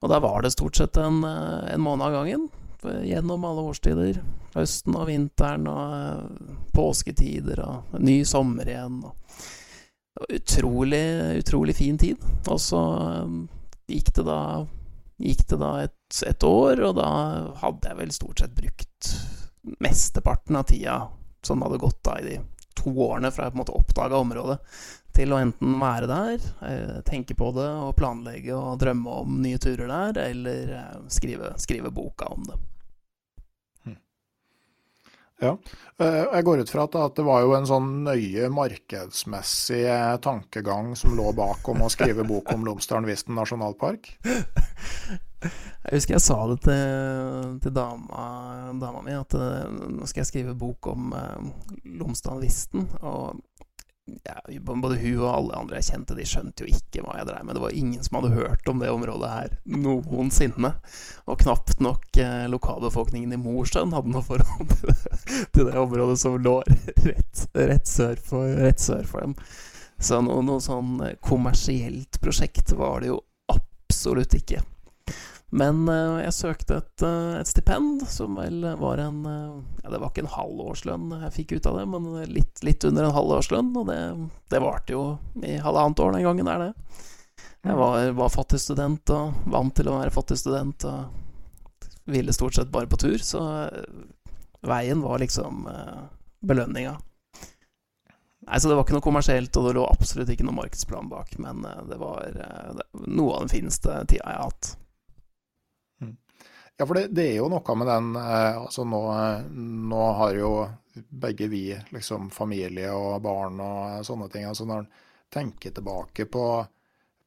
[0.04, 2.50] Og da var det stort sett en, eh, en måned av gangen.
[2.84, 4.20] Gjennom alle årstider.
[4.54, 9.00] Høsten og vinteren og eh, påsketider og ny sommer igjen.
[9.08, 9.16] Og
[10.30, 11.06] utrolig,
[11.38, 12.18] utrolig fin tid.
[12.48, 12.82] Og så
[13.26, 13.48] um,
[13.88, 14.42] gikk det da,
[15.22, 17.10] gikk det da et, et, år, og da
[17.64, 19.12] hadde jeg vel stort sett brukt
[19.84, 21.02] mesteparten av tida
[21.46, 22.38] som hadde gått da i de
[22.78, 24.58] to årene fra jeg på en måte oppdaga området,
[25.18, 29.58] til å enten være der, eh, tenke på det og planlegge og drømme om nye
[29.58, 32.60] turer der, eller eh, skrive, skrive boka om det.
[35.38, 35.52] Ja,
[36.02, 40.96] eh, jeg går ut fra at det var jo en sånn nøye markedsmessig eh, tankegang
[40.98, 44.10] som lå bak om å skrive bok om Lomsdalen-Visten nasjonalpark?
[45.38, 48.24] Jeg husker jeg sa det til, til dama,
[48.82, 51.14] dama, mi, at eh, nå skal jeg skrive bok om
[51.86, 52.88] Lomsdalen-Visten.
[53.06, 53.38] Og
[54.24, 57.48] ja, både hun og alle andre jeg kjente, de skjønte jo ikke hva jeg dreiv
[57.48, 57.58] med.
[57.58, 60.74] Det var ingen som hadde hørt om det området her noensinne.
[61.28, 65.18] Og knapt nok eh, lokalbefolkningen i Mosjøen hadde noe forhold til det,
[65.56, 69.36] til det området som lå rett, rett, sør for, rett, sør for, dem.
[70.00, 74.62] Så noe, noe sånn kommersielt prosjekt var det jo absolutt ikke.
[75.56, 80.02] Men uh, jeg søkte et, uh, et, stipend, som vel var en uh, Ja, det
[80.02, 83.16] var ikke en halv årslønn jeg fikk ut av det, men litt, litt under en
[83.16, 83.72] halv årslønn.
[83.80, 84.00] Og det,
[84.52, 85.06] det varte jo
[85.40, 86.72] i halvannet år den gangen er det.
[87.64, 87.80] Jeg mm.
[87.80, 92.72] var, var fattig student og vant til å være fattig student og ville stort sett
[92.72, 93.42] bare på tur, så
[94.64, 95.66] veien var liksom
[96.48, 96.94] belønninga.
[98.48, 101.34] Nei, så Det var ikke noe kommersielt, og det lå absolutt ikke noe markedsplan bak.
[101.44, 102.32] Men det var
[103.04, 104.72] noe av den fineste tida jeg har hatt.
[106.78, 109.02] Ja, for det, det, er jo noe med den eh, altså nå,
[109.90, 110.52] nå, har jo
[111.10, 114.46] begge vi liksom familie og barn og sånne ting.
[114.46, 114.92] altså Når en
[115.34, 116.46] tenker tilbake på,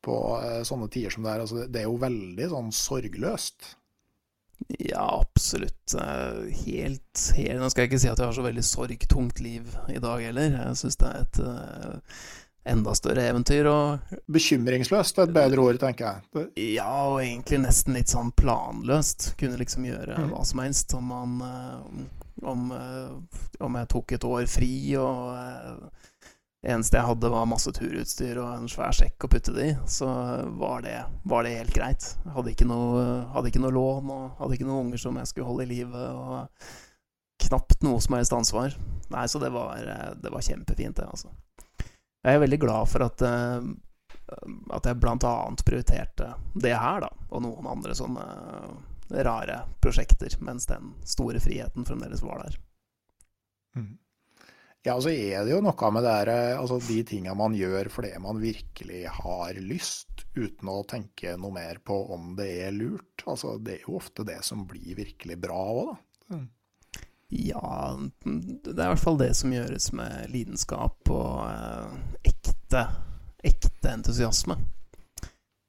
[0.06, 3.74] på eh, sånne tider som det er, altså det er jo veldig sånn sorgløst.
[4.78, 5.96] Ja, absolutt.
[5.98, 9.74] Eh, helt, helt Nå skal jeg ikke si at jeg har så veldig sorgtungt liv
[9.90, 10.60] i dag heller.
[10.60, 11.42] Jeg syns det er et
[12.64, 13.68] enda større eventyr.
[13.70, 16.48] Og, Bekymringsløst er et bedre ord, tenker jeg.
[16.76, 19.32] Ja, og egentlig nesten litt sånn planløst.
[19.40, 20.34] Kunne liksom gjøre mm.
[20.34, 20.94] hva som helst.
[20.96, 26.06] Om, man, eh, om, eh, om, jeg tok et år fri og, eh,
[26.70, 30.10] eneste jeg hadde, var masse turutstyr og en svær sekk å putte det i, så
[30.60, 32.10] var det, var det helt greit.
[32.26, 35.30] Jeg hadde ikke, noe, hadde ikke noe lån og hadde ikke noen unger som jeg
[35.32, 36.04] skulle holde i live.
[36.20, 36.66] Og
[37.40, 38.76] knapt noe som helst ansvar.
[39.10, 39.80] Nei, så det var,
[40.20, 41.32] det var kjempefint, det, altså.
[42.20, 47.44] Jeg er veldig glad for at, at jeg blant annet prioriterte det her, da, og
[47.46, 48.26] noen andre sånne
[49.24, 52.58] rare prosjekter, mens den store friheten fremdeles var der.
[53.78, 53.96] Mm.
[54.82, 58.14] Ja, så er det jo noe med det her, altså de tinga man gjør fordi
[58.22, 63.26] man virkelig har lyst, uten å tenke noe mer på om det er lurt.
[63.28, 66.36] Altså, det er jo ofte det som blir virkelig bra òg, da.
[66.36, 66.48] Mm.
[67.30, 71.92] Ja, det er i hvert fall det som gjøres med lidenskap og eh,
[72.32, 72.84] ekte,
[73.46, 74.56] ekte entusiasme.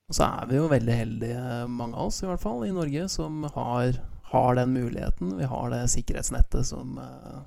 [0.10, 3.06] Og så er vi jo veldig heldige, mange av oss i hvert fall, i Norge,
[3.13, 4.02] som har,
[4.34, 5.38] har den muligheten.
[5.38, 7.39] Vi har det sikkerhetsnettet som eh,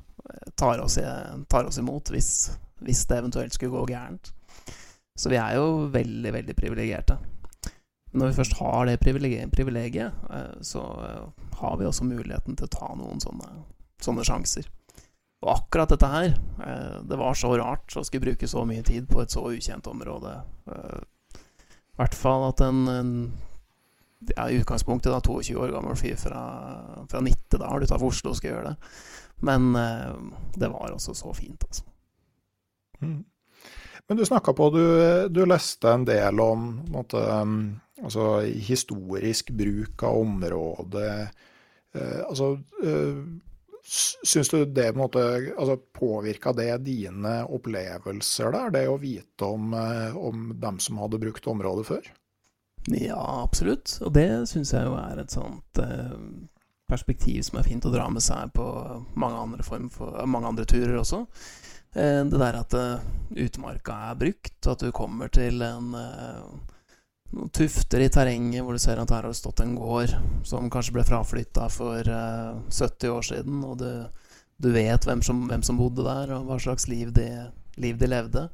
[0.57, 0.97] tar oss,
[1.51, 2.31] tar oss imot hvis,
[2.87, 4.33] hvis, det eventuelt skulle gå gærent.
[5.19, 7.19] Så vi er jo veldig, veldig privilegerte.
[8.15, 12.75] Når vi først har det privilegiet, eh, så eh, har vi også muligheten til å
[12.75, 13.49] ta noen sånne,
[14.05, 14.69] sånne sjanser.
[15.45, 16.31] Og akkurat dette her,
[16.67, 19.87] eh, det var så rart å skulle bruke så mye tid på et så ukjent
[19.91, 20.39] område.
[20.73, 23.13] I hvert fall at en, en
[24.33, 26.41] ja, i utgangspunktet da 22 år gammel fyr fra,
[27.11, 28.95] fra Nittedal utafor Oslo skal gjøre det.
[29.45, 30.17] Men eh,
[30.57, 31.85] det var også så fint, altså.
[33.05, 33.23] Mm.
[34.09, 34.85] Men du snakka på, du,
[35.33, 41.15] du, leste en del om måte, um, altså, historisk bruk av området.
[41.95, 42.51] Altså,
[43.85, 45.23] syns du det måte,
[45.55, 51.21] altså, påvirka det dine opplevelser der, det å vite om, uh, om dem som hadde
[51.23, 52.11] brukt området før?
[52.93, 53.99] Ja, absolutt.
[54.05, 55.85] Og det syns jeg jo er et sånt
[56.91, 58.65] perspektiv som er fint å dra med seg på
[59.17, 59.85] mange andre, for,
[60.29, 61.25] mange andre turer også.
[61.95, 63.05] Eh, det der at eh,
[63.47, 66.74] utmarka er brukt, at du kommer til en eh,
[67.55, 70.13] tufter i terrenget hvor du ser at her har det stått en gård
[70.47, 73.89] som kanskje ble fraflytta for 70 år siden, og du,
[74.63, 77.29] du vet hvem som, hvem som, bodde der, og hva slags liv de,
[77.81, 78.49] liv de levde.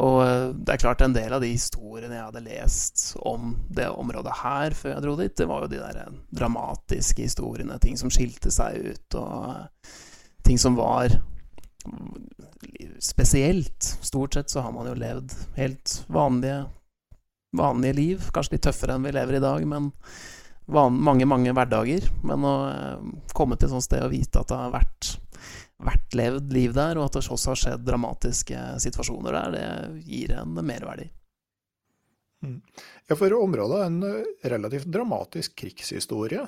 [0.00, 3.90] Og uh, det er klart, en del av de historiene jeg hadde lest om det
[3.92, 8.00] området her før jeg dro dit, det var jo de der eh, dramatiske historiene, ting
[8.00, 9.92] som skilte seg ut, og uh,
[10.46, 11.18] ting som var
[13.02, 13.84] spesielt.
[14.00, 16.62] Stort sett så har man jo levd helt vanlige,
[17.56, 19.90] vanlige liv, kanskje litt tøffere enn vi lever i dag, men
[20.72, 22.08] van, mange, mange hverdager.
[22.26, 22.54] Men å
[23.36, 25.16] komme til et sånt sted og vite at det har vært
[25.82, 30.34] vært levd liv der, og at det også har skjedd dramatiske situasjoner der, det gir
[30.38, 31.08] en merverdi.
[32.42, 32.58] Mm.
[33.06, 36.46] Ja, for området er en eh, relativt dramatisk krigshistorie?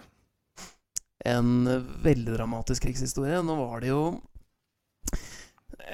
[1.25, 1.67] En
[2.03, 3.39] veldig dramatisk krigshistorie.
[3.47, 4.05] Nå var det jo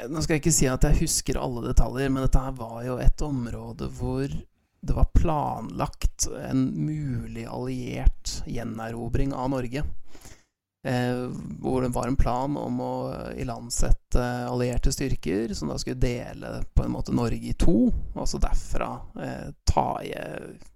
[0.08, 2.94] Nå skal jeg ikke si at jeg husker alle detaljer, men dette her var jo
[3.02, 4.32] et område hvor
[4.80, 9.84] det var planlagt en mulig alliert gjenerobring av Norge.
[10.82, 12.94] Eh, hvor det var en plan om å
[13.36, 18.40] ilandsette allierte styrker, som da skulle dele på en måte Norge i to, og så
[18.40, 18.88] derfra
[19.20, 20.00] eh, ta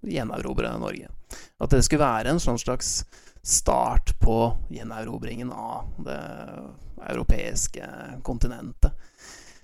[0.05, 1.09] gjenerobre Norge.
[1.57, 2.99] At det skulle være en sånn slags
[3.41, 4.37] start på
[4.69, 6.21] gjenerobringen av det
[7.09, 7.89] europeiske
[8.25, 8.93] kontinentet.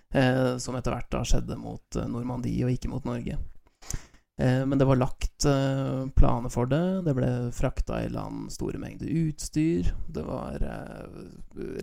[0.09, 3.37] Eh, som etter hvert da skjedde mot Normandie og ikke mot Norge.
[4.41, 7.01] Eh, men det var lagt eh, planer for det.
[7.05, 9.91] Det ble frakta i land store mengder utstyr.
[10.07, 11.19] Det var eh,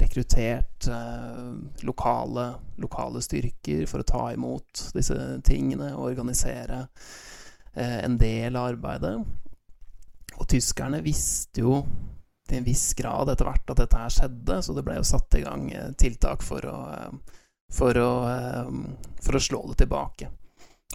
[0.03, 0.89] rekruttert
[1.87, 2.49] lokale,
[2.83, 6.87] lokale styrker for å ta imot disse tingene og organisere
[7.79, 9.13] en del av arbeidet.
[10.39, 11.83] Og tyskerne visste jo
[12.49, 15.37] til en viss grad etter hvert at dette her skjedde, så det ble jo satt
[15.39, 15.69] i gang
[16.01, 16.79] tiltak for å,
[17.75, 18.11] for å,
[19.23, 20.33] for å slå det tilbake.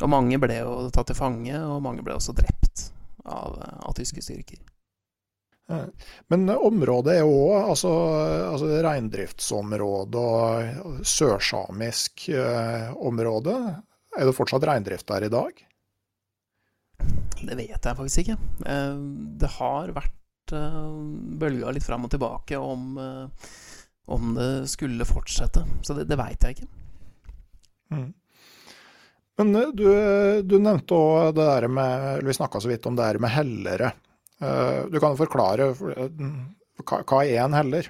[0.01, 2.87] Og mange ble jo tatt til fange, og mange ble også drept
[3.29, 4.61] av, av tyske styrker.
[6.27, 7.91] Men området er jo òg altså,
[8.51, 13.55] altså reindriftsområde og sørsamisk eh, område.
[14.13, 15.63] Er det fortsatt reindrift der i dag?
[17.43, 18.37] Det vet jeg faktisk ikke.
[18.69, 18.99] Eh,
[19.39, 20.81] det har vært eh,
[21.41, 23.53] bølga litt fram og tilbake om, eh,
[24.13, 25.65] om det skulle fortsette.
[25.81, 26.69] Så det, det veit jeg ikke.
[27.93, 28.11] Mm.
[29.37, 29.87] Men eh, du,
[30.45, 33.33] du nevnte òg det der med eller Vi snakka så vidt om det der med
[33.33, 33.93] hellere.
[34.41, 36.23] Eh, du kan forklare eh,
[36.83, 37.89] hva er en heller?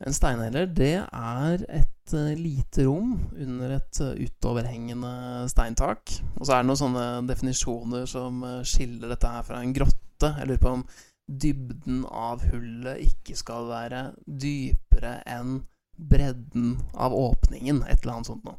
[0.00, 6.16] En steinheller det er et lite rom under et utoverhengende steintak.
[6.40, 10.32] Og så er det noen sånne definisjoner som skiller dette her fra en grotte.
[10.40, 10.86] Jeg lurer på om
[11.30, 15.60] dybden av hullet ikke skal være dypere enn
[16.00, 17.84] bredden av åpningen.
[17.86, 18.56] Et eller annet sånt noe.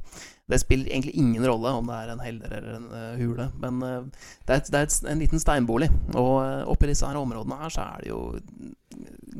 [0.52, 3.82] Det spiller egentlig ingen rolle om det er en heller eller en uh, hule, men
[3.86, 5.88] uh, det er, det er et, en liten steinbolig.
[6.12, 8.22] Og uh, oppi disse her områdene her så er det jo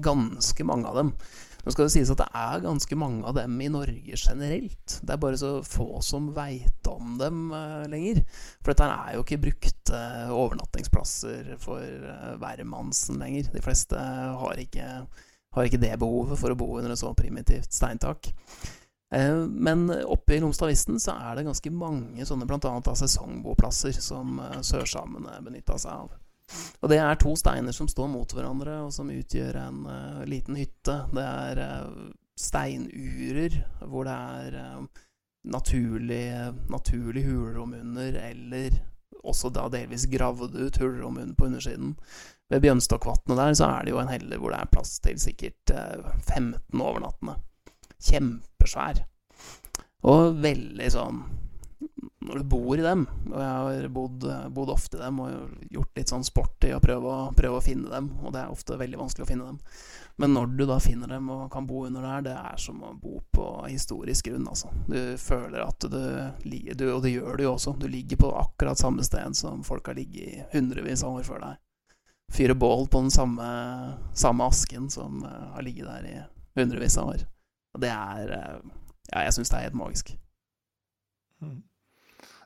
[0.02, 1.16] ganske mange av dem.
[1.62, 4.96] Nå skal det sies at det er ganske mange av dem i Norge generelt.
[5.04, 7.52] Det er bare så få som veit om dem
[7.92, 8.24] lenger.
[8.64, 10.00] For dette er jo ikke brukte
[10.34, 11.86] overnattingsplasser for
[12.42, 13.52] hvermannsen lenger.
[13.54, 13.94] De fleste
[14.42, 14.88] har ikke,
[15.54, 18.32] har ikke det behovet for å bo under et så primitivt steintak.
[19.16, 22.96] Eh, men oppe i Romsdalisten så er det ganske mange sånne bl.a.
[22.96, 26.18] sesongboplasser som eh, sørsamene benytta seg av.
[26.82, 30.58] Og det er to steiner som står mot hverandre, og som utgjør en uh, liten
[30.60, 30.98] hytte.
[31.16, 33.56] Det er uh, steinurer
[33.88, 35.04] hvor det er uh,
[35.48, 36.26] naturlig,
[36.68, 38.82] naturlig hulrom under, eller
[39.22, 41.96] også da delvis gravd ut hulrom på undersiden.
[42.52, 45.72] Ved Bjønstokkvatnet der så er det jo en helle hvor det er plass til sikkert
[45.72, 47.38] 15 overnattende.
[48.02, 49.06] Kjempesvær.
[50.10, 51.22] Og veldig sånn
[52.26, 55.98] Når du bor i dem, og jeg har bodd, bodd ofte i dem og gjort
[55.98, 59.00] litt sånn sport i å prøve, prøve, å finne dem, og det er ofte veldig
[59.00, 59.58] vanskelig å finne dem.
[60.22, 62.94] Men når du da finner dem og kan bo under der, det er som å
[62.94, 64.70] bo på historisk grunn, altså.
[64.86, 67.74] Du føler at du, du Og det gjør du jo også.
[67.82, 71.44] Du ligger på akkurat samme sted som folk har ligget i hundrevis av år før
[71.48, 71.60] deg.
[72.32, 73.50] Fyre bål på den samme,
[74.14, 76.18] samme asken som uh, har ligget der i
[76.62, 77.26] hundrevis av år.
[77.76, 78.72] Og det er uh,
[79.12, 80.14] Ja, jeg syns det er helt magisk.
[81.42, 81.62] Mm.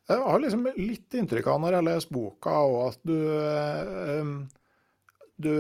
[0.06, 4.62] Jeg har liksom litt inntrykk av når jeg leser boka, og at du uh,
[5.36, 5.54] Du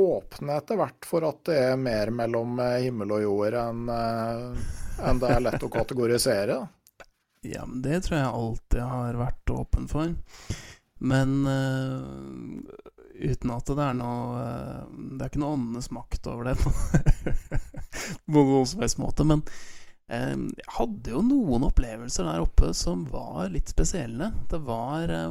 [0.00, 5.30] åpner etter hvert for at det er mer mellom himmel og jord enn enn det
[5.32, 6.60] er lett å kategorisere.
[7.40, 10.10] Ja, men det tror jeg alltid har vært åpen for.
[11.00, 11.30] Men
[13.20, 16.56] uten at det er noe uh, Det er ikke noe åndenes makt over det.
[18.26, 19.24] på noen som helst måte.
[19.24, 19.42] Men
[20.08, 24.32] eh, jeg hadde jo noen opplevelser der oppe som var litt spesielle.
[24.50, 25.30] Det var eh,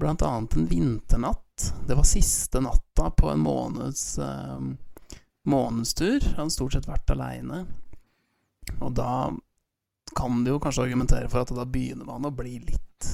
[0.00, 1.72] blant annet en vinternatt.
[1.86, 4.58] Det var siste natta på en måneds eh,
[5.50, 6.18] månedstur.
[6.22, 7.64] Jeg hadde stort sett vært aleine.
[8.80, 9.30] Og da
[10.16, 13.10] kan du jo kanskje argumentere for at da begynner man å bli litt,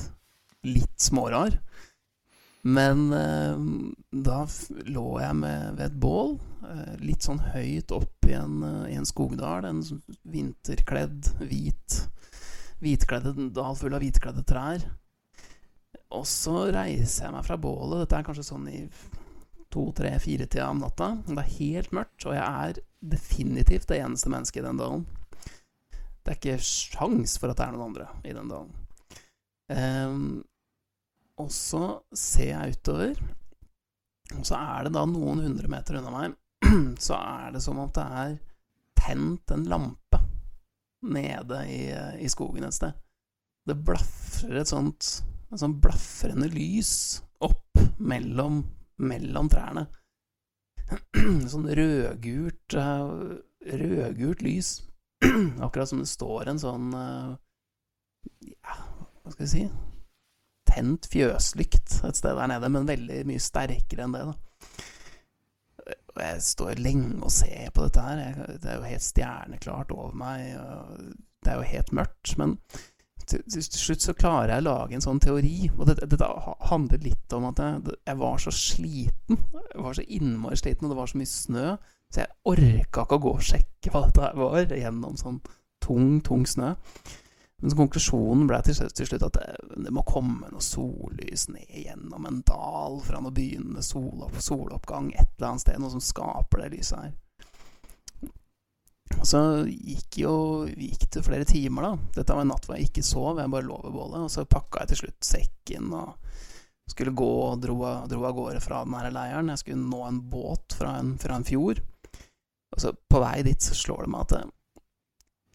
[0.65, 1.59] litt smårar.
[2.67, 3.59] Men eh,
[4.27, 4.41] da
[4.91, 6.33] lå jeg med, ved et bål,
[6.67, 9.69] eh, litt sånn høyt opp i en, eh, i en skogdal.
[9.69, 9.83] En
[10.27, 12.01] vinterkledd, hvit
[12.83, 14.83] hvitkledde dal full av hvitkledde trær.
[16.17, 18.03] Og så reiser jeg meg fra bålet.
[18.03, 18.81] Dette er kanskje sånn i
[19.73, 21.13] to, tre, fire-tida om natta.
[21.27, 22.83] Det er helt mørkt, og jeg er
[23.17, 25.07] definitivt det eneste mennesket i den dalen.
[26.27, 28.77] Det er ikke sjans for at det er noen andre i den dalen.
[29.67, 30.29] Um,
[31.43, 31.83] og så
[32.17, 33.21] ser jeg utover,
[34.37, 36.37] og så er det da noen hundre meter unna meg,
[37.07, 38.37] så er det som om det er
[38.97, 40.21] tent en lampe
[41.07, 41.83] nede i,
[42.25, 42.97] i skogen et sted.
[43.67, 45.11] Det blafrer et sånt
[45.53, 46.93] et sånt blafrende lys
[47.45, 48.65] opp mellom,
[48.99, 49.87] mellom trærne.
[51.53, 54.71] Sånn rødgult uh, Rødgult lys.
[55.65, 57.35] Akkurat som det står en sånn uh,
[58.47, 58.77] Ja,
[59.23, 59.65] hva skal vi si
[60.77, 64.27] tent fjøslykt et sted der nede, men veldig mye sterkere enn det.
[64.29, 64.35] da.
[66.17, 68.45] Og jeg står lenge og ser på dette her.
[68.57, 70.55] Det er jo helt stjerneklart over meg.
[71.45, 72.33] det er jo helt mørkt.
[72.41, 72.57] Men
[73.29, 75.69] til, slutt så klarer jeg å lage en sånn teori.
[75.77, 76.31] Og dette, dette
[76.71, 79.45] handler litt om at jeg, jeg, var så sliten.
[79.53, 81.69] Jeg var så innmari sliten, og det var så mye snø.
[82.07, 85.41] Så jeg orka ikke å gå og sjekke hva dette var, gjennom sånn
[85.85, 86.73] tung, tung snø.
[87.63, 92.43] Men konklusjonen ble til, slutt at det, det, må komme noe sollys ned gjennom en
[92.45, 97.01] dal fra noe begynnende solopp, soloppgang et eller annet sted, noe som skaper det lyset
[97.01, 97.15] her.
[99.17, 99.41] Og så
[99.71, 100.35] gikk jo
[100.69, 102.13] gikk det flere timer, da.
[102.19, 104.27] Dette var en natt hvor jeg ikke sov, jeg bare lå ved bålet.
[104.27, 106.17] Og så pakka jeg til slutt sekken og
[106.91, 107.77] skulle gå og dro,
[108.11, 109.53] dro av gårde fra den her leiren.
[109.55, 111.81] Jeg skulle nå en båt fra en, fra en fjord.
[112.75, 114.83] Og så på vei dit så slår det meg at,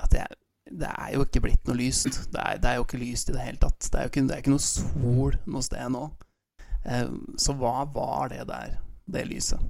[0.08, 0.40] at jeg
[0.72, 2.24] det er jo ikke blitt noe lyst.
[2.32, 3.90] Det er, det er, jo ikke lyst i det hele tatt.
[3.92, 6.06] Det er jo ikke, det er ikke noe sol noe sted nå.
[6.88, 7.12] Eh,
[7.42, 8.80] så hva var det der,
[9.12, 9.62] det lyset?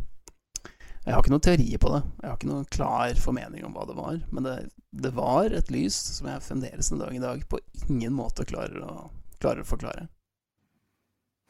[1.01, 2.01] Jeg har ikke noen teori på det.
[2.21, 4.19] Jeg har ikke noen klar formening om hva det var.
[4.29, 4.55] Men det,
[4.93, 8.85] det var et lys som jeg fremdeles en dag i dag på ingen måte klarer
[8.85, 9.09] å,
[9.41, 10.05] klarer å forklare.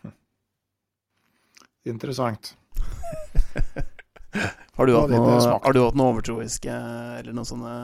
[0.06, 0.16] Hm.
[1.92, 2.54] Interessant.
[4.78, 6.72] har du noe, har du hatt noe overtroiske
[7.20, 7.76] eller noen sånne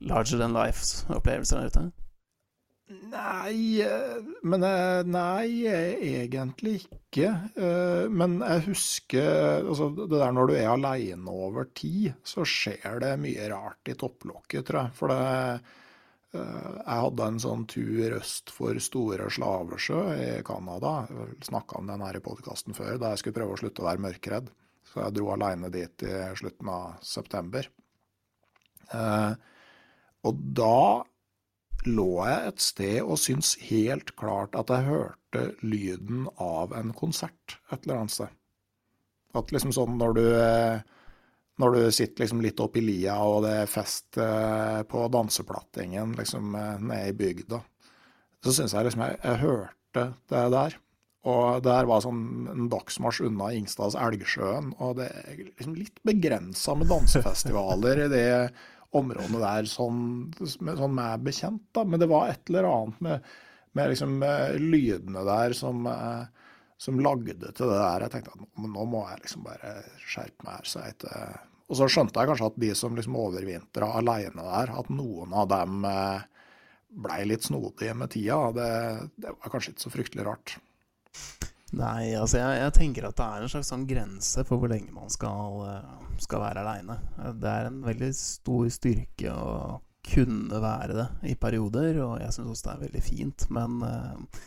[0.00, 1.90] larger than life-opplevelser der ute?
[2.90, 7.28] Nei, eh, men eh, Nei, egentlig ikke.
[7.54, 12.98] Eh, men jeg husker altså, det der når du er aleine over tid, så skjer
[13.04, 14.96] det mye rart i topplokket, tror jeg.
[14.98, 15.76] For det
[16.30, 20.92] Jeg hadde en sånn tur øst for Store Slavesjø i Canada.
[21.42, 24.04] Snakka om den her i podkasten før, da jeg skulle prøve å slutte å være
[24.04, 24.52] mørkredd.
[24.86, 27.66] Så jeg dro aleine dit i slutten av september.
[28.94, 29.32] Eh,
[30.26, 31.04] og da
[31.88, 37.56] lå jeg et sted og syntes helt klart at jeg hørte lyden av en konsert
[37.72, 38.34] et eller annet sted.
[39.36, 40.82] At liksom sånn når du eh,
[41.60, 46.54] når du sitter liksom litt oppi lia og det er fest eh, på danseplattingen liksom
[46.56, 47.60] eh, nede i bygda,
[48.44, 50.76] så syns jeg liksom jeg, jeg, hørte det der.
[51.28, 56.00] Og det her var sånn en dagsmarsj unna Ingstads Elgsjøen, og det er liksom litt
[56.06, 58.28] begrensa med dansefestivaler i det
[58.96, 60.02] området der, sånn,
[60.42, 61.84] sånn meg bekjent, da.
[61.86, 63.30] Men det var et eller annet med,
[63.78, 65.86] med liksom eh, lydene der som
[66.80, 68.06] som lagde til det der.
[68.06, 70.68] Jeg tenkte at nå må jeg liksom bare skjerpe meg her.
[70.70, 71.16] så jeg ikke
[71.70, 75.46] og så skjønte jeg kanskje at de som liksom overvintra aleine der, at noen av
[75.52, 76.24] dem eh,
[77.04, 78.40] blei litt snodige med tida.
[78.56, 78.70] Det,
[79.22, 80.56] det, var kanskje ikke så fryktelig rart.
[81.70, 84.90] Nei, altså jeg, jeg, tenker at det er en slags sånn grense for hvor lenge
[84.94, 86.96] man skal, eh, skal være aleine.
[87.38, 89.78] Det er en veldig stor styrke å
[90.10, 93.44] kunne være det i perioder, og jeg syns også det er veldig fint.
[93.54, 94.46] Men uh,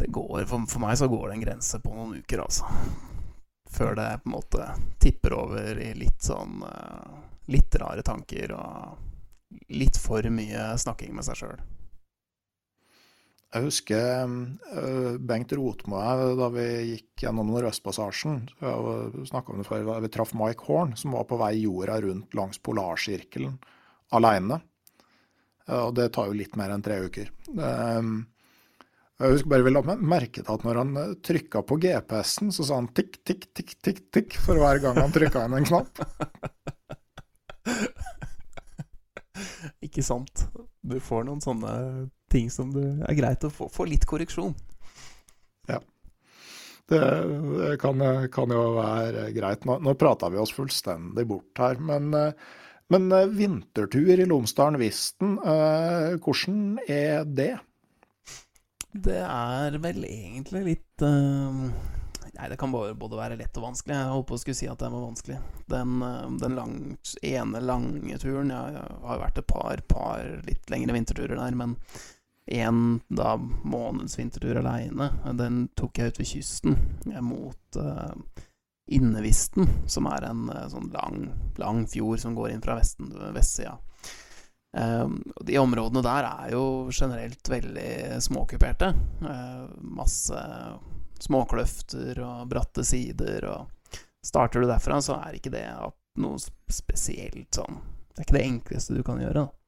[0.00, 2.70] det går, for, for, meg så går det en grense på noen uker, altså
[3.74, 4.66] før det på en måte
[5.02, 6.60] tipper over i litt sånn
[7.50, 11.58] Litt rare tanker og litt for mye snakking med seg sjøl.
[13.54, 16.00] Jeg husker uh, Bengt Rotmo
[16.40, 18.40] da vi gikk gjennom Nordøstpassasjen.
[19.30, 22.58] snakka om det før, Vi traff Mike Horn, som var på vei jorda rundt langs
[22.58, 23.54] polarsirkelen
[24.10, 24.58] aleine.
[25.70, 27.30] Og det tar jo litt mer enn tre uker.
[27.54, 28.26] Um,
[29.22, 32.62] jeg husker bare vi la merke til at når han eh, trykka på GPS-en, så
[32.66, 35.92] sa han tikk, tikk, tikk, tikk, tikk for hver gang han trykka inn en knapp.
[39.86, 40.50] Ikke sant.
[40.82, 41.70] Du får noen sånne
[42.34, 44.54] ting som det er greit å få, få litt korreksjon.
[45.70, 45.80] Ja.
[46.90, 47.00] Det,
[47.80, 48.02] kan,
[48.34, 49.64] kan, jo være greit.
[49.64, 52.58] Nå, nå prata vi oss fullstendig bort her, men, eh,
[52.92, 57.54] men eh, vintertur i Lomsdalen Visten, hvordan er det?
[58.94, 61.66] Det er vel egentlig litt uh,
[62.34, 63.94] Nei, det kan både være lett og vanskelig.
[63.94, 65.36] Jeg holdt på å skulle si at det var vanskelig.
[65.70, 70.70] Den, uh, den langt, ene lange turen Jeg, jeg har vært et par, par litt
[70.70, 71.74] lengre vinterturer der, men
[72.46, 76.76] én da måneds vintertur aleine, den tok jeg ut ved kysten
[77.24, 78.12] mot uh,
[78.92, 83.78] Innevisten, som er en sånn lang, lang fjord som går inn fra vesten, vestsida.
[84.76, 88.90] Um, de områdene der er jo generelt veldig småkuperte.
[89.22, 90.40] Uh, masse
[91.22, 93.46] småkløfter og bratte sider.
[93.48, 95.66] Og starter du derfra, så er ikke det
[96.20, 96.38] noe
[96.70, 97.80] spesielt sånn
[98.14, 99.44] Det er ikke det enkleste du kan gjøre.
[99.44, 99.63] Da.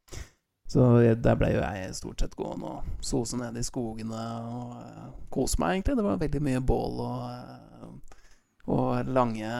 [0.66, 0.82] Så
[1.22, 5.60] der ble jo jeg stort sett gående og sose ned i skogene og uh, kose
[5.62, 5.98] meg, egentlig.
[5.98, 7.26] Det var veldig mye bål og,
[7.86, 8.22] uh,
[8.74, 9.50] og lange,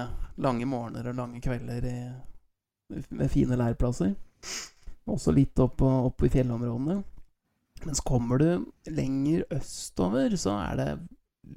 [0.42, 1.98] lange morgener og lange kvelder i,
[3.14, 4.16] med fine leirplasser.
[5.06, 6.98] Også litt opp, opp i fjellområdene.
[7.86, 10.90] Mens kommer du lenger østover, så er det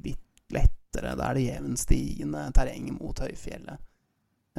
[0.05, 1.15] litt lettere.
[1.17, 3.81] Da er det jevnstigende terreng mot høyfjellet.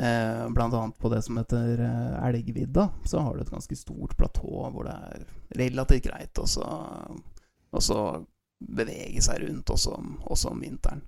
[0.01, 4.17] Eh, blant annet på det som heter eh, Elgvidda, så har du et ganske stort
[4.17, 5.27] platå hvor det er
[5.61, 8.05] relativt greit å
[8.61, 9.93] bevege seg rundt også,
[10.25, 11.03] også, om vinteren.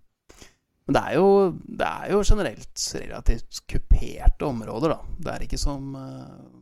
[0.85, 1.31] Men det er, jo,
[1.65, 5.17] det er jo generelt relativt kuperte områder, da.
[5.25, 6.61] Det er ikke som eh,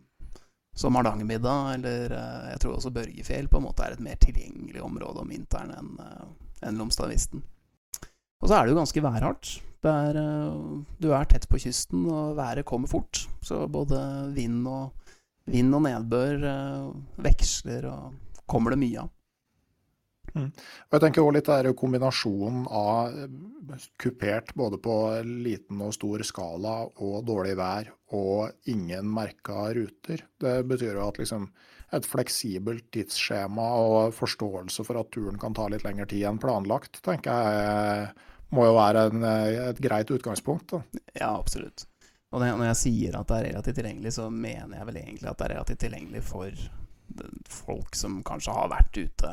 [0.80, 4.82] som Hardangervidda, eller eh, jeg tror også Børgefjell, på en måte er et mer tilgjengelig
[4.86, 5.90] område om vinteren enn
[6.60, 7.42] en Lomstadvisten.
[8.40, 9.52] Og så er det jo ganske værhardt.
[9.90, 13.26] Er, eh, du er tett på kysten, og været kommer fort.
[13.42, 14.00] Så både
[14.36, 14.92] vind og,
[15.46, 16.44] vind og nedbør
[17.20, 19.10] veksler, og kommer det mye av.
[20.34, 20.50] Mm.
[20.54, 24.94] Og jeg tenker også litt der kombinasjonen av eh, kupert både på
[25.26, 30.24] liten og stor skala og dårlig vær og ingen merka ruter.
[30.40, 31.50] Det betyr jo at liksom
[31.96, 37.00] et fleksibelt tidsskjema og forståelse for at turen kan ta litt lengre tid enn planlagt,
[37.02, 38.12] tenker jeg
[38.54, 39.24] må jo være en,
[39.70, 40.74] et greit utgangspunkt.
[40.74, 41.02] Da.
[41.14, 41.86] Ja, absolutt.
[42.30, 45.40] Og når jeg sier at det er relativt tilgjengelig, så mener jeg vel egentlig at
[45.40, 46.68] det er relativt tilgjengelig for
[47.50, 49.32] folk som kanskje har vært ute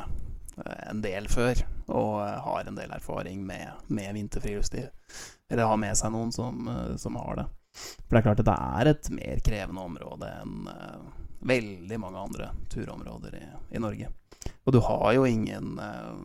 [0.65, 4.89] Eh, en del før, og eh, har en del erfaring med, med vinterfriluftsliv.
[5.49, 7.47] Eller har med seg noen som, eh, som, har det.
[7.77, 10.69] For det er klart at det er et mer krevende område enn
[11.47, 13.43] veldig mange andre turområder i,
[13.77, 14.09] i, Norge.
[14.65, 16.17] Og du har jo ingen uh,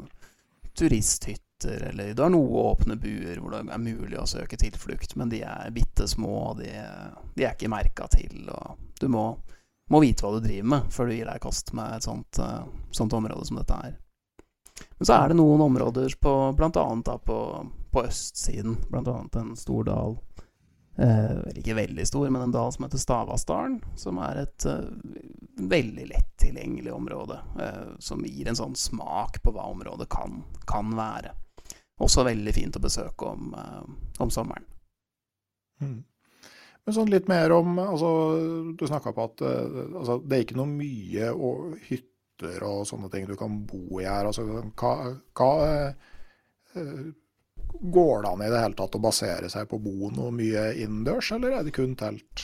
[1.62, 5.28] turisthytter, eller du har noe åpne buer hvor det er mulig å søke tilflukt, men
[5.28, 6.70] de er bitte små, de,
[7.34, 9.36] de er ikke merka til, og du må
[9.90, 12.38] må vite hva du driver med før du gir deg i kast med et sånt,
[12.40, 12.62] uh,
[12.96, 13.98] sånt, område som dette er.
[14.96, 17.38] Men så er det noen områder på annet på,
[17.92, 20.16] på østsiden, annet en stor dal
[20.96, 24.88] eh, ikke veldig stor, men en dal som heter Stavasdalen, som er et eh,
[25.60, 27.38] veldig lett tilgjengelig område.
[27.60, 31.34] Eh, som gir en sånn smak på hva området kan, kan være.
[32.02, 34.66] Også veldig fint å besøke om, eh, om sommeren.
[35.82, 36.00] Mm.
[36.82, 38.08] Men sånn litt mer om altså,
[38.78, 43.10] Du snakka på at eh, altså, det er ikke noe mye og hytter og sånne
[43.10, 44.26] ting du kan bo i her.
[44.26, 44.46] Altså,
[44.78, 44.94] hva,
[45.38, 45.50] hva
[46.74, 47.10] uh,
[47.82, 50.72] Går det an i det hele tatt å basere seg på å bo noe mye
[50.82, 52.42] innendørs, eller er det kun telt?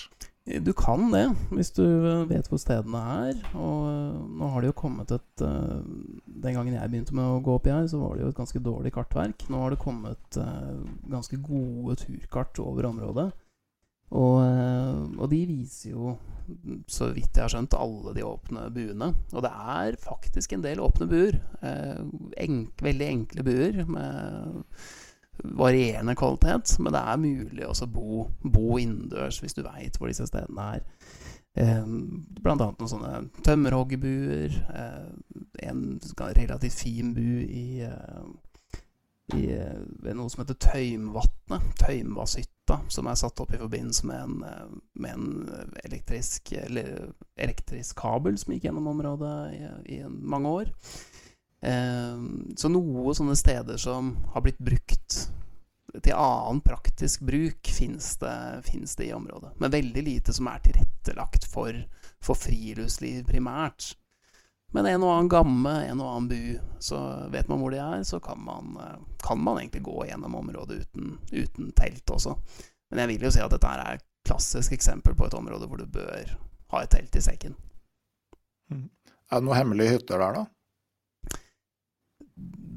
[0.64, 1.82] Du kan det, hvis du
[2.30, 3.40] vet hvor stedene er.
[3.58, 7.74] Og nå har det jo kommet et Den gangen jeg begynte med å gå oppi
[7.74, 9.44] her, så var det jo et ganske dårlig kartverk.
[9.52, 10.40] Nå har det kommet
[11.10, 13.28] ganske gode turkart over området.
[14.16, 16.14] Og, eh, og, de viser jo,
[16.88, 19.10] så vidt jeg har skjønt, alle de åpne buene.
[19.34, 21.36] Og det er faktisk en del åpne buer.
[21.60, 22.00] Eh,
[22.46, 24.64] enk, veldig enkle buer med
[25.44, 26.78] varierende kvalitet.
[26.78, 30.68] Men det er mulig også å bo, bo innendørs hvis du veit hvor disse stedene
[30.78, 30.84] er.
[31.58, 31.86] Eh,
[32.42, 33.14] blant annet noen sånne
[33.46, 34.58] tømmerhoggerbuer.
[34.74, 35.08] Eh,
[35.68, 38.28] en relativt fin bu i, eh,
[39.34, 39.46] i
[40.02, 41.72] ved noe som heter Tøymvatnet.
[41.82, 46.52] Tøymvasshytta som er satt opp i forbindelse med en, eh, med en elektrisk,
[47.36, 50.72] elektrisk, kabel som gikk gjennom området i, i mange år.
[51.60, 52.18] Eh,
[52.56, 55.27] så noe sånne steder som har blitt brukt
[56.04, 58.34] til annen praktisk bruk, fins det,
[58.96, 59.54] det, i området.
[59.60, 61.76] Men veldig lite som er tilrettelagt for,
[62.24, 63.92] for friluftsliv primært.
[64.76, 66.98] Men en og annen gamme, en og annen bu, så
[67.32, 68.76] vet man hvor de er, så kan man,
[69.24, 72.36] kan man egentlig gå gjennom området uten, uten, telt også.
[72.90, 75.80] Men jeg vil jo si at dette er et klassisk eksempel på et område hvor
[75.80, 76.36] du bør
[76.72, 77.56] ha et telt i sekken.
[78.68, 78.90] Mm.
[79.30, 81.38] Er det noen hemmelige hytter der, da?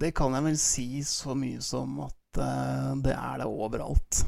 [0.02, 4.22] Det kan jeg vel si så mye som at uh, det er det overalt.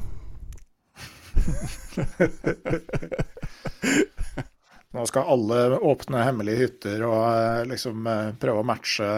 [4.94, 9.08] Nå skal alle åpne hemmelige hytter og eh, liksom eh, prøve å matche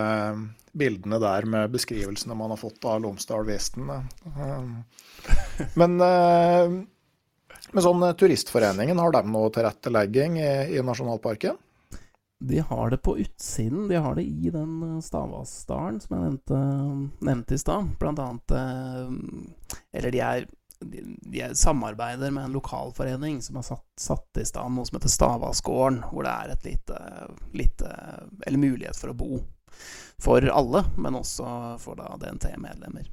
[0.73, 3.85] bildene der med beskrivelsene man har fått av Lomsdal Westen.
[5.77, 11.61] Men, men sånn Turistforeningen, har de noe tilrettelegging i, i nasjonalparken?
[12.39, 13.89] De har det på utsiden.
[13.89, 16.61] De har det i den Stavasdalen som jeg nevnte,
[17.25, 17.95] nevnte i stad.
[18.01, 18.53] Blant annet
[19.97, 20.49] Eller de er
[20.81, 25.13] de, de, samarbeider med en lokalforening som har satt, satt i stand noe som heter
[25.13, 26.99] Stavasgården, hvor det er et lite,
[27.57, 27.93] lite
[28.47, 29.41] Eller mulighet for å bo
[30.23, 31.47] for alle, men også
[31.81, 33.09] for da DNT-medlemmer.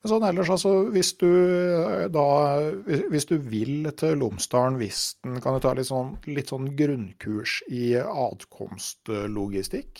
[0.00, 1.32] Men sånn ellers, altså, hvis du
[2.12, 2.28] da
[3.12, 7.96] Hvis du vil til Lomsdalen Visten, kan du ta litt sånn, litt sånn grunnkurs i
[8.00, 9.92] adkomstlogistikk?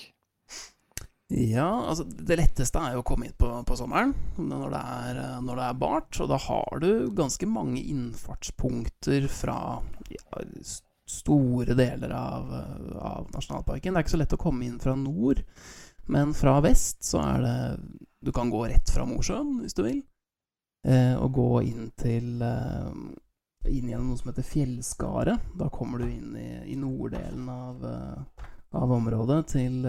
[1.31, 5.21] Ja, altså det letteste er jo å komme hit på, på sommeren når det, er,
[5.45, 6.19] når det, er, bart.
[6.19, 9.79] Og da har du ganske mange innfartspunkter fra
[10.11, 10.43] ja,
[11.11, 12.51] store deler av,
[12.99, 13.95] av, nasjonalparken.
[13.95, 15.45] Det er ikke så lett å komme inn fra nord,
[16.11, 17.55] men fra vest så er det
[18.21, 20.01] Du kan gå rett fra Mosjøen hvis du vil,
[20.87, 22.93] eh, og gå inn til eh,
[23.71, 25.51] inn gjennom noe som heter Fjellskaret.
[25.57, 29.87] Da kommer du inn i, i norddelen av eh, av området til,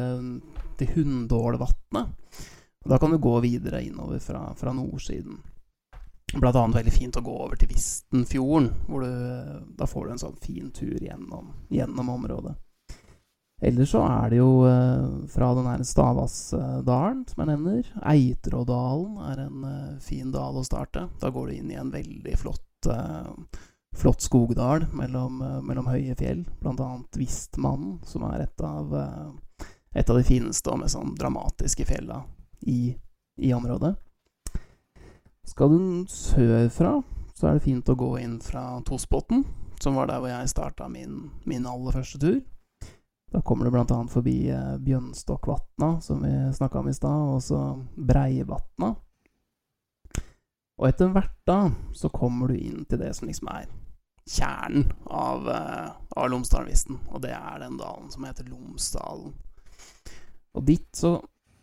[0.78, 2.08] til Hunndålvatnet.
[2.86, 5.38] Da kan du gå videre innover fra, fra nordsiden.
[6.34, 10.22] Blant annet veldig fint å gå over til Vistenfjorden, hvor du, da får du en
[10.24, 12.56] sånn fin tur gjennom, gjennom området.
[13.62, 17.90] Ellers så er det jo eh, fra den her Stavasdalen, som jeg nevner.
[18.10, 21.06] Eitrådalen er en eh, fin dal å starte.
[21.22, 23.30] Da går du inn i en veldig flott eh,
[24.02, 26.92] flott skogdal mellom, mellom høye fjell, bl.a.
[27.20, 28.94] Vistmannen, som er et av,
[29.92, 32.22] et av de fineste og mest sånn dramatiske fjella
[32.62, 32.96] i,
[33.36, 33.92] i, området.
[35.44, 37.02] Skal du sørfra,
[37.36, 39.44] så er det fint å gå inn fra Tosbotn,
[39.84, 42.40] som var der hvor jeg starta min, min, aller første tur.
[43.32, 44.08] Da kommer du bl.a.
[44.12, 47.62] forbi eh, Bjønstokkvatna, som vi snakka om i stad, og så
[47.96, 48.92] Breivatna.
[50.82, 51.60] Og etter hvert da
[51.96, 53.70] så kommer du inn til det som liksom er
[54.32, 59.36] kjernen av, uh, av Lomsdalvisten, og det er den dalen som heter Lomsdalen.
[60.58, 61.20] Og dit så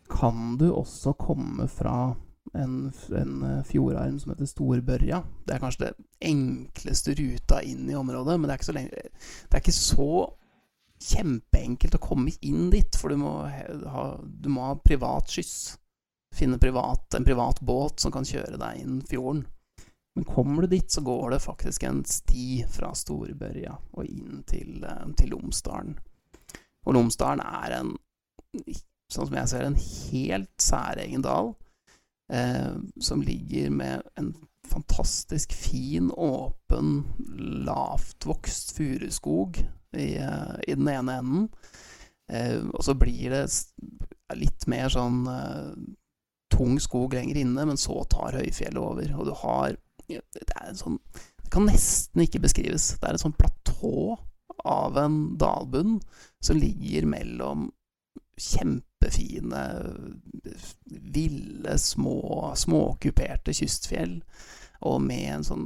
[0.09, 2.15] kan du også komme fra
[2.57, 5.19] en, en eh, fjordarm som heter Storbørja.
[5.45, 9.03] Det er kanskje det enkleste ruta inn i området, men det er ikke så, lenge,
[9.03, 10.09] det er ikke så
[10.99, 15.77] kjempeenkelt å komme inn dit, for du må ha, du må ha privat skyss
[16.35, 19.45] finne privat, en privat båt som kan kjøre deg inn fjorden.
[20.15, 24.83] Men kommer du dit, så går det faktisk en sti fra Storbørja og inn til,
[24.83, 25.97] eh, til Lomsdalen.
[26.85, 27.95] Og Lomsdalen er en,
[29.11, 31.55] sånn som jeg ser en helt særegen dal,
[32.31, 34.33] eh, som ligger med en
[34.69, 37.05] fantastisk fin, åpen,
[37.65, 39.63] lavtvokst furuskog
[39.97, 41.47] i, eh, i, den ene enden.
[42.31, 43.45] Eh, og så blir det
[44.37, 45.71] litt mer sånn eh,
[46.53, 49.13] tung skog lenger inne, men så tar høyfjellet over.
[49.17, 49.77] Og du har
[50.09, 52.95] Det er en sånn Det kan nesten ikke beskrives.
[52.97, 54.17] Det er et sånn platå
[54.65, 55.99] av en dalbunn
[56.43, 57.69] som ligger mellom
[58.39, 59.61] kjempefine,
[60.85, 64.19] ville, små, småkuperte kystfjell,
[64.87, 65.65] og med en sånn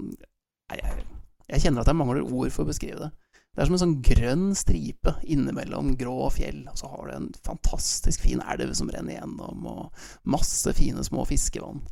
[0.74, 1.04] jeg,
[1.50, 3.12] jeg, kjenner at jeg mangler ord for å beskrive det.
[3.54, 7.28] Det er som en sånn grønn stripe innimellom grå fjell, og så har du en
[7.46, 11.84] fantastisk fin elv som renner gjennom, og masse fine små fiskevann.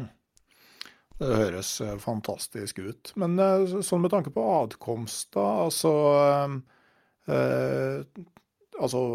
[0.00, 0.08] Hm.
[1.20, 3.12] Det høres eh, fantastisk ut.
[3.22, 5.46] Men eh, sånn med tanke på adkomst, da.
[5.68, 5.94] Altså,
[7.30, 8.02] eh,
[8.82, 9.06] altså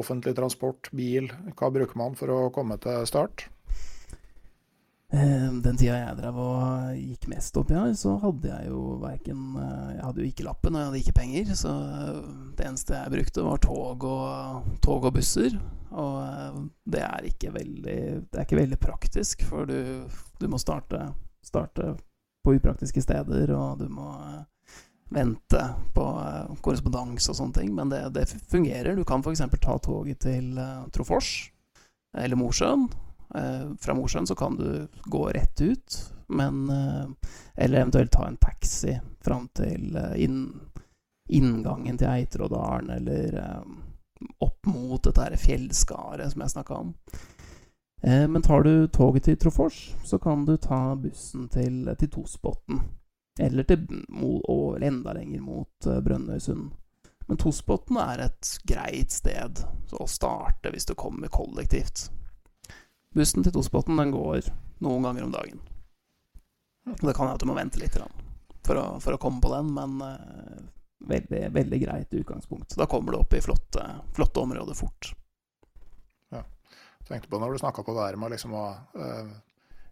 [0.00, 1.28] offentlig transport, bil.
[1.60, 3.50] Hva bruker man for å komme til start?
[5.10, 9.56] Eh, den tida jeg drev og gikk mest oppi her, så hadde jeg jo verken
[9.58, 12.20] eh, Jeg hadde jo ikke lappen, og jeg hadde ikke penger, så eh,
[12.58, 15.58] det eneste jeg brukte, var tog og, tog og busser.
[15.90, 17.98] Og det er ikke veldig
[18.30, 20.06] Det er ikke veldig praktisk, for du,
[20.38, 21.08] du må starte,
[21.42, 21.96] starte,
[22.40, 24.14] på upraktiske steder, og du må
[25.12, 25.60] vente
[25.92, 26.04] på
[26.62, 27.74] korrespondanse og sånne ting.
[27.76, 28.94] Men det, det fungerer.
[28.96, 29.42] Du kan f.eks.
[29.60, 30.54] ta toget til
[30.94, 31.50] Trofors
[32.16, 32.86] eller Mosjøen
[33.80, 37.08] fra Mosjøen så kan du gå rett ut, men eh,
[37.54, 40.60] Eller eventuelt ta en taxi fram til eh, inn,
[41.28, 43.36] inngangen til Eitrådalen, eller
[44.38, 46.90] opp mot dette fjellskaret som jeg snakka om.
[48.02, 52.80] Men tar du toget til Trofors, så kan du ta bussen til, til Tosbotn.
[53.40, 53.86] Eller til,
[54.48, 56.70] og enda lenger mot Brønnøysund.
[57.28, 59.62] Men Tosbotn er et greit sted
[59.92, 62.08] å starte hvis du kommer kollektivt.
[63.14, 64.46] Bussen til Tosbotn den går
[64.84, 65.62] noen ganger om dagen.
[66.90, 67.96] Det kan hende at du må vente litt
[68.66, 70.60] for å, for å komme på den, men uh,
[71.10, 72.76] veldig, veldig greit utgangspunkt.
[72.78, 73.84] Da kommer du opp i flotte,
[74.14, 75.12] flotte områder fort.
[76.30, 76.44] Ja.
[77.00, 79.32] Jeg tenkte på når du snakka på det her med liksom å uh,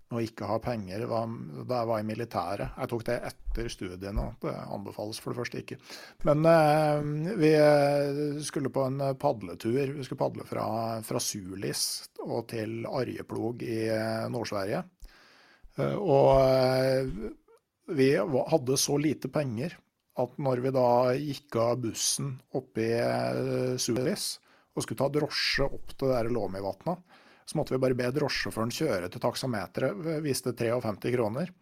[0.09, 2.76] å ikke ha penger da jeg var i militæret.
[2.78, 5.78] Jeg tok det etter studiene, og det anbefales for det første ikke.
[6.28, 7.52] Men eh, vi
[8.46, 9.96] skulle på en padletur.
[9.98, 10.68] Vi skulle padle fra,
[11.04, 11.82] fra Sulis
[12.24, 14.82] og til Arjeplog i eh, Nord-Sverige.
[15.78, 17.12] Eh, og eh,
[17.98, 19.76] vi hadde så lite penger
[20.18, 24.34] at når vi da gikk av bussen oppe i Sulis
[24.74, 27.00] og skulle ta drosje opp til det der Låmivatnet,
[27.49, 30.20] så måtte vi bare be drosjesjåføren kjøre til taksameteret.
[30.24, 31.53] Viste 53 kroner.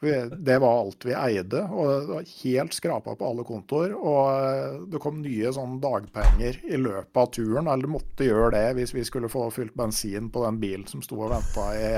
[0.00, 3.92] Det var alt vi eide, og det var helt skrapa på alle kontoer.
[3.94, 8.94] Og det kom nye sånn dagpenger i løpet av turen, eller måtte gjøre det hvis
[8.96, 11.92] vi skulle få fylt bensin på den bilen som sto og venta i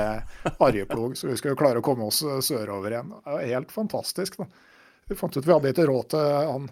[0.66, 3.14] Arjeplog, så vi skulle klare å komme oss sørover igjen.
[3.16, 4.42] Det var helt fantastisk.
[4.42, 4.50] da.
[5.08, 6.68] Vi fant ut vi hadde ikke råd til han,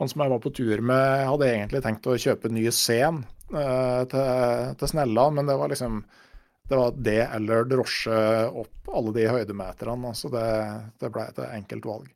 [0.00, 3.20] han som jeg var på tur med, hadde egentlig tenkt å kjøpe en ny uh,
[3.50, 6.02] til, til Snella, men det var liksom
[6.68, 8.18] det var det eller drosje
[8.48, 10.14] opp alle de høydemeterne.
[10.16, 10.44] Så det,
[11.00, 12.06] det ble et enkelt valg.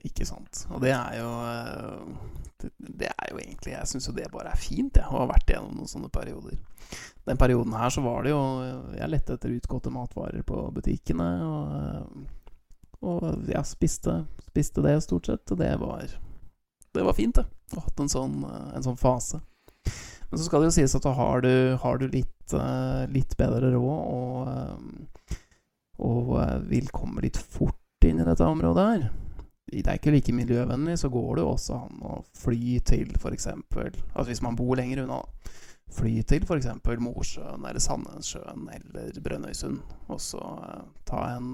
[0.00, 0.64] Ikke sant.
[0.72, 1.30] Og det er jo
[2.62, 5.26] Det, det er jo egentlig Jeg syns jo det bare er fint, jeg, å ha
[5.28, 6.56] vært igjennom noen sånne perioder.
[7.28, 8.40] Den perioden her så var det jo
[8.96, 12.24] Jeg lette etter utgåtte matvarer på butikkene, og,
[13.04, 15.44] og jeg spiste, spiste det stort sett.
[15.52, 16.06] Og det var
[16.92, 17.44] Det var fint, det.
[17.72, 19.44] Å ha hatt en sånn, en sånn fase.
[20.32, 23.68] Men så skal det jo sies at har du, har du litt, uh, litt, bedre
[23.74, 25.34] råd og, uh,
[26.00, 29.02] og uh, vil komme litt fort inn i dette området her.
[29.68, 33.50] Det er ikke like miljøvennlig, så går det jo også an å fly til f.eks.
[33.52, 35.20] Altså hvis man bor lenger unna,
[35.92, 36.70] fly til f.eks.
[37.04, 40.40] Mosjøen eller Sandnessjøen eller Brønnøysund, og så
[41.08, 41.52] ta en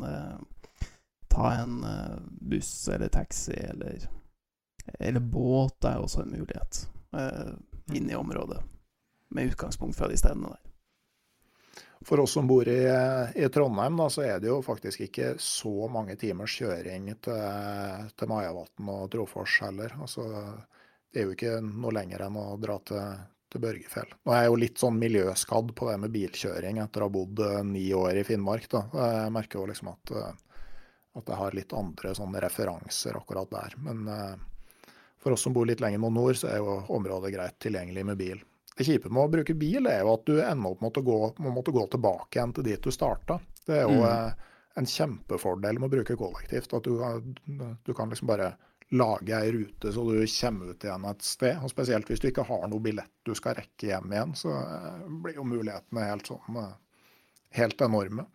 [1.35, 1.83] ta en
[2.47, 4.07] buss eller taxi eller,
[5.03, 6.85] eller båt er jo også en mulighet
[7.95, 8.63] inn i området,
[9.35, 10.65] med utgangspunkt fra de stedene der.
[12.07, 12.83] For oss som bor i,
[13.35, 17.41] i Trondheim, da, så er det jo faktisk ikke så mange timers kjøring til,
[18.15, 19.97] til Majavatn og Trofors heller.
[19.99, 20.29] Altså,
[21.11, 23.19] det er jo ikke noe lenger enn å dra til,
[23.51, 24.15] til Børgefjell.
[24.23, 27.43] Nå er jeg jo litt sånn miljøskadd på det med bilkjøring etter å ha bodd
[27.45, 28.69] eh, ni år i Finnmark.
[28.71, 28.85] Da.
[28.95, 30.63] Jeg merker jo liksom at, eh,
[31.19, 33.75] at jeg har litt andre sånne referanser akkurat der.
[33.83, 34.37] Men uh,
[35.23, 38.21] for oss som bor litt lenger mot nord, så er jo området greit tilgjengelig med
[38.21, 38.43] bil.
[38.79, 41.19] Det kjipe med å bruke bil er jo at du ender opp med å gå,
[41.49, 43.41] måtte gå tilbake igjen til dit du starta.
[43.67, 44.07] Det er jo mm.
[44.07, 44.45] Eh,
[44.79, 46.75] en kjempefordel med å bruke kollektivt.
[46.79, 47.01] At du,
[47.85, 48.53] du kan liksom bare
[48.95, 51.59] lage ei rute så du kommer ut igjen et sted.
[51.63, 55.03] og Spesielt hvis du ikke har noe billett du skal rekke hjem igjen, så eh,
[55.25, 56.77] blir jo mulighetene helt sånn eh,
[57.59, 58.29] helt enorme.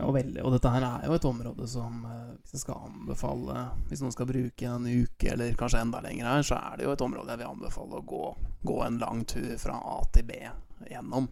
[0.00, 3.66] Og, veldig, og, dette her er jo et område som eh, hvis jeg skal anbefale
[3.90, 6.94] Hvis noen skal bruke en uke eller kanskje enda lenger her, så er det jo
[6.94, 8.22] et område jeg vil anbefale å gå,
[8.66, 10.40] gå en lang tur fra A til B
[10.88, 11.28] gjennom.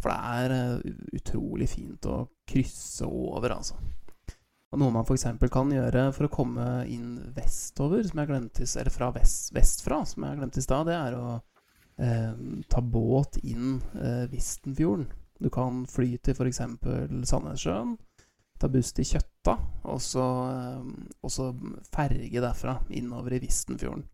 [0.00, 0.80] For det er
[1.16, 3.78] utrolig fint å krysse over, altså.
[4.74, 5.28] Og noe man f.eks.
[5.54, 10.26] kan gjøre for å komme inn vestover, som jeg glemte, eller fra vest, vestfra, som
[10.26, 11.28] jeg glemte i stad, det er å
[12.02, 12.32] eh,
[12.66, 15.06] ta båt inn eh, Vistenfjorden.
[15.40, 16.60] Du kan fly til f.eks.
[17.28, 17.96] Sandnessjøen,
[18.60, 19.56] ta buss til Kjøtta,
[19.90, 21.50] og så, eh, og så
[21.92, 24.06] ferge derfra innover i Vistenfjorden.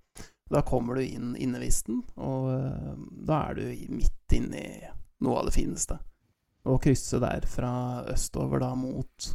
[0.51, 2.95] Da kommer du inn Innevisten, og eh,
[3.29, 4.65] da er du midt inni
[5.23, 6.01] noe av det fineste.
[6.67, 7.71] Å krysse der fra
[8.11, 9.31] østover da mot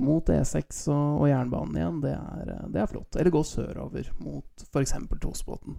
[0.00, 3.16] mot E6 og, og, jernbanen igjen, det er, det er, flott.
[3.20, 4.94] Eller gå sørover mot f.eks.
[5.20, 5.76] Tosbotn.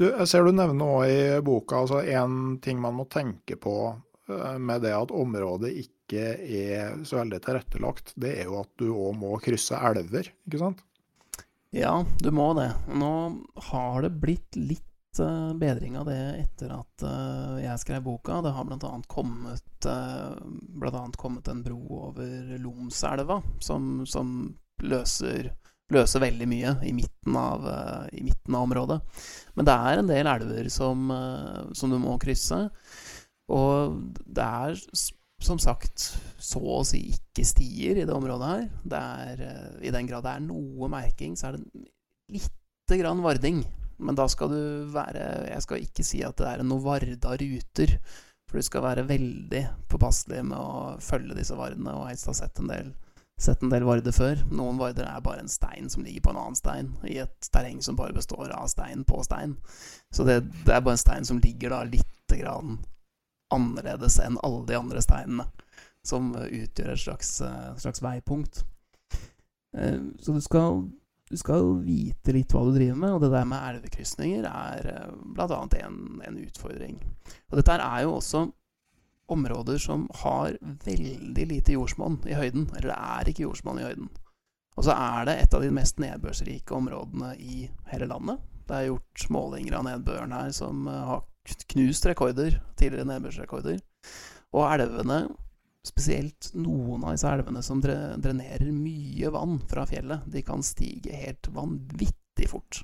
[0.00, 3.74] Du, jeg ser du nevner òg i boka altså en ting man må tenke på
[3.92, 8.88] eh, med det at området ikke er så veldig tilrettelagt, det er jo at du
[8.94, 10.80] òg må krysse elver, ikke sant?
[11.76, 12.70] Ja, du må det.
[12.98, 13.12] Nå
[13.68, 14.88] har det blitt litt
[15.18, 18.38] Eh, bedring av det etter at uh, jeg skrev boka.
[18.44, 18.92] Det har bl.a.
[19.10, 24.54] kommet, blant annet kommet en bro over Lomselva som, som
[24.86, 25.50] løser,
[25.94, 29.00] løser, veldig mye i midten, av, uh, i midten, av, området.
[29.58, 31.10] Men det er en del elver som,
[31.76, 32.62] som, du må krysse.
[33.50, 34.78] Og det er
[35.40, 36.06] som sagt
[36.40, 38.64] så å si ikke stier i det området her.
[38.92, 39.44] Det er,
[39.82, 41.86] I den grad det er noe merking, så er det
[42.30, 43.64] lite grann varding
[44.00, 44.62] men da skal du
[44.94, 47.96] være Jeg skal ikke si at det er noe Varda ruter.
[48.48, 49.62] For du skal være veldig
[49.92, 52.88] påpasselig med å følge disse vardene, og helst ha sett en del
[53.42, 54.42] sett en del varder før.
[54.52, 57.80] Noen varder er bare en stein som ligger på en annen stein, i et terreng
[57.84, 59.56] som bare består av stein på stein.
[60.14, 62.78] Så det, det er bare en stein som ligger da lite grann
[63.50, 65.48] annerledes enn alle de andre steinene,
[66.06, 67.32] som utgjør et slags,
[67.82, 68.62] slags veipunkt.
[69.76, 70.84] Eh, så du skal
[71.30, 75.10] du skal vite litt hva du driver med, og det der med elvekrysninger er eh,
[75.36, 75.60] bl.a.
[75.78, 76.96] En, en utfordring.
[77.50, 78.48] Og dette er jo også
[79.30, 82.68] områder som har veldig lite jordsmonn i høyden.
[82.76, 84.10] Eller det er ikke jordsmonn i høyden.
[84.78, 88.40] Og så er det et av de mest nedbørsrike områdene i hele landet.
[88.68, 91.24] Det er gjort målinger av nedbøren her som eh, har
[91.72, 93.80] knust rekorder, tidligere nedbørsrekorder.
[94.54, 95.24] Og elvene
[95.86, 101.48] spesielt noen av disse elvene som drenerer mye vann fra fjellet, de kan stige helt
[101.56, 102.82] vanvittig fort.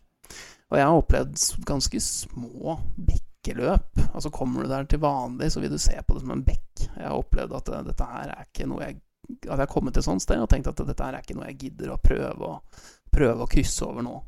[0.73, 2.79] Og jeg har opplevd ganske små
[3.47, 4.15] bekkeløp.
[4.15, 6.87] Altså Kommer du der til vanlig, så vil du se på det som en bekk.
[6.97, 9.95] Jeg har opplevd at eh, dette her er ikke noe jeg At jeg har kommet
[9.95, 11.99] til et sånt sted og tenkt at dette her er ikke noe jeg gidder å
[11.99, 12.61] prøve å,
[13.11, 14.21] prøve å krysse over nå.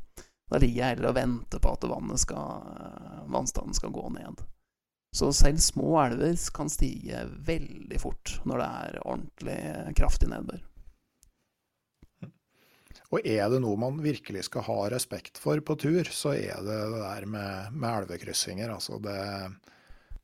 [0.49, 1.85] Da ligger jeg heller og venter på at
[2.19, 4.41] skal, eh, vannstanden skal gå ned.
[5.15, 10.59] Så selv små elver kan stige veldig fort når det er ordentlig kraftig nedbør.
[13.09, 16.77] Og er det noe man virkelig skal ha respekt for på tur, så er det
[16.93, 18.71] det der med, med elvekryssinger.
[18.75, 19.19] Altså det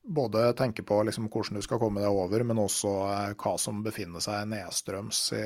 [0.06, 3.80] Både tenke på liksom hvordan du skal komme deg over, men også eh, hva som
[3.82, 5.46] befinner seg nedstrøms i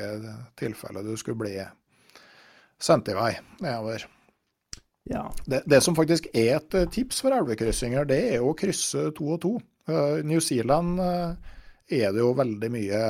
[0.60, 1.54] tilfelle du skulle bli
[2.76, 3.30] sendt i vei
[3.64, 4.04] nedover.
[5.08, 5.30] Ja.
[5.46, 9.32] Det, det, som faktisk er et eh, tips for elvekryssinger, det er å krysse to
[9.38, 9.54] og to.
[9.88, 11.32] Uh, New Zealand uh,
[11.90, 13.00] er det jo veldig mye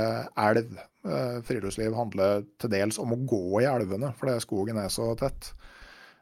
[0.48, 0.78] elv.
[1.00, 5.54] Uh, friluftsliv handler til dels om å gå i elvene, fordi skogen er så tett.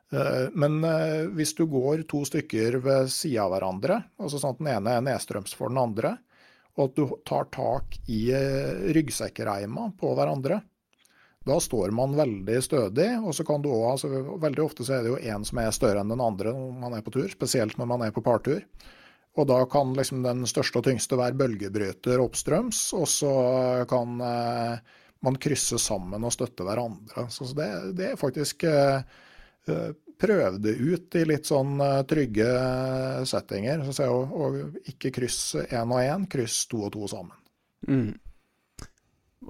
[0.09, 0.79] Men
[1.37, 5.03] hvis du går to stykker ved sida av hverandre, altså sånn at den ene er
[5.05, 6.15] nedstrøms for den andre,
[6.79, 8.23] og at du tar tak i
[8.97, 10.63] ryggsekkreima på hverandre,
[11.49, 13.09] da står man veldig stødig.
[13.25, 15.71] og så kan du også, altså, Veldig ofte så er det jo én som er
[15.75, 18.65] større enn den andre når man er på tur, spesielt når man er på partur.
[19.39, 23.33] Og da kan liksom den største og tyngste være bølgebryter oppstrøms, og så
[23.91, 27.29] kan eh, man krysse sammen og støtte hverandre.
[27.31, 27.69] Så det,
[27.99, 29.01] det er faktisk eh,
[29.71, 31.77] eh Prøv det ut i litt sånn
[32.11, 32.47] trygge
[33.31, 33.85] settinger.
[33.87, 37.37] Så og, og ikke kryss én og én, kryss to og to sammen.
[37.87, 38.17] Mm.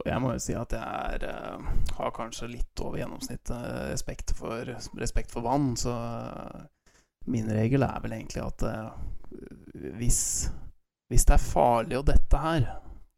[0.04, 1.24] Jeg må jo si at jeg er,
[1.96, 3.64] har kanskje litt over gjennomsnittet
[3.94, 5.96] respekt, for, respekt for vann, så
[7.32, 8.66] min regel er vel egentlig at
[9.98, 10.20] hvis,
[11.08, 12.68] hvis det er farlig å dette her,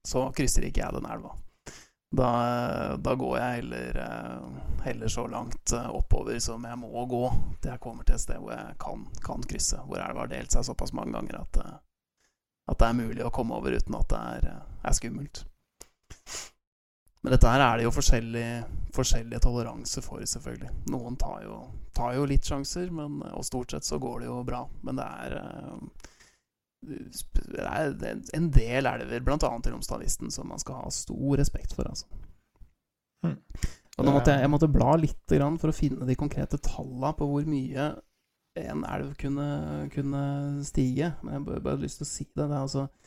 [0.06, 1.34] så krysser ikke jeg den elva.
[2.10, 2.30] Da,
[2.98, 3.98] da går jeg heller,
[4.82, 7.22] heller, så langt oppover som jeg må gå
[7.62, 9.78] til jeg kommer til et sted hvor jeg kan, kan krysse.
[9.86, 11.60] Hvor elva har delt seg såpass mange ganger at,
[12.66, 14.50] at, det er mulig å komme over uten at det er,
[14.82, 15.44] er skummelt.
[17.20, 18.60] Men dette her er det jo forskjellige,
[18.96, 20.70] forskjellige toleranse for, selvfølgelig.
[20.92, 21.58] Noen tar jo,
[21.96, 24.62] tar jo litt sjanser, men, og stort sett så går det jo bra.
[24.86, 25.36] Men det er,
[26.80, 29.36] det er en del elver, bl.a.
[29.36, 31.90] i Romsdalisten, som man skal ha stor respekt for.
[31.92, 32.08] altså.
[33.26, 33.36] Hmm.
[33.98, 37.26] Og nå måtte jeg, jeg måtte bla litt for å finne de konkrete tallene på
[37.28, 37.90] hvor mye
[38.60, 40.22] en elv kunne, kunne
[40.64, 41.12] stige.
[41.20, 42.46] Men jeg bare, bare lyst til å si det.
[42.46, 42.99] Det er altså eh,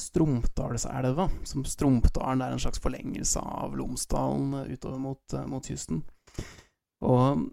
[0.00, 1.28] Stromdalselva.
[1.44, 6.02] Som Stromdalen er en slags forlengelse av Lomsdalen eh, utover mot, eh, mot kysten.
[7.04, 7.46] Og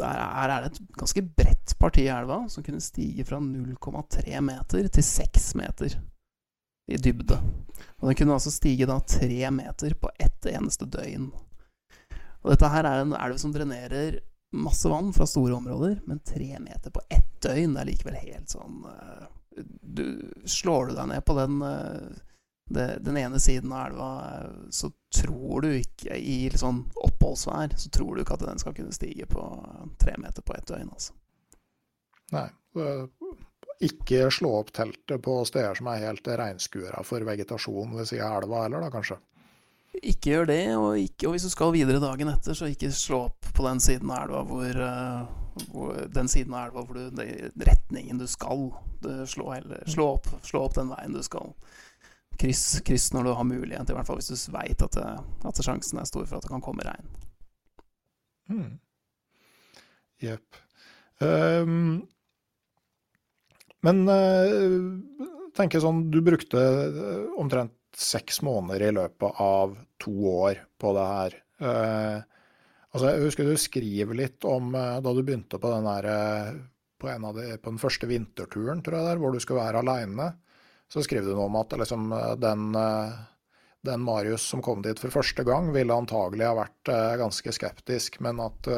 [0.00, 4.40] der er, er det et ganske bredt parti i elva som kunne stige fra 0,3
[4.42, 5.94] meter til 6 meter
[6.90, 7.38] i dybde.
[8.00, 11.30] Og den kunne altså stige da 3 meter på ett eneste døgn.
[12.44, 14.18] Og dette her er en elv som drenerer
[14.54, 18.84] masse vann fra store områder, men 3 meter på ett døgn er likevel helt sånn
[19.56, 22.22] du, Slår du deg ned på den, uh,
[22.70, 24.10] det, den ene siden av elva,
[24.44, 28.62] uh, så tror du ikke I litt sånn oppholdsvær så tror du ikke at den
[28.62, 29.44] skal kunne stige på
[30.00, 31.14] tre meter på ett døgn, altså.
[32.34, 32.48] Nei.
[33.84, 38.42] Ikke slå opp teltet på steder som er helt regnskura for vegetasjon ved siden av
[38.42, 39.20] elva heller, da kanskje?
[40.02, 43.26] Ikke gjør det, og, ikke, og, hvis du skal videre dagen etter, så ikke slå
[43.28, 44.80] opp på den siden av elva hvor
[46.14, 48.72] Den siden av elva hvor du den Retningen du skal.
[49.02, 51.52] Du slå, eller, slå, opp, slå, opp, den veien du skal.
[52.40, 56.00] Kryss, kryss når du har mulighet, i hvert fall hvis du veit at, at, sjansen
[56.02, 57.12] er stor for at det kan komme regn.
[60.24, 60.58] Jepp.
[61.22, 61.28] Hmm.
[61.28, 62.02] Um,
[63.86, 66.58] men uh, tenker sånn, du brukte
[67.38, 71.36] omtrent seks måneder i løpet av to år på det her.
[71.64, 72.16] Eh,
[72.94, 76.56] altså, jeg husker du skriver litt om eh, da du begynte på den, der, eh,
[77.00, 80.30] på, de, på den første vinterturen, tror jeg der, hvor du skulle være aleine.
[80.90, 82.66] Så skriver du noe om at liksom, den,
[83.88, 88.38] den, Marius som kom dit for første gang, ville antagelig ha vært ganske skeptisk, men
[88.44, 88.68] at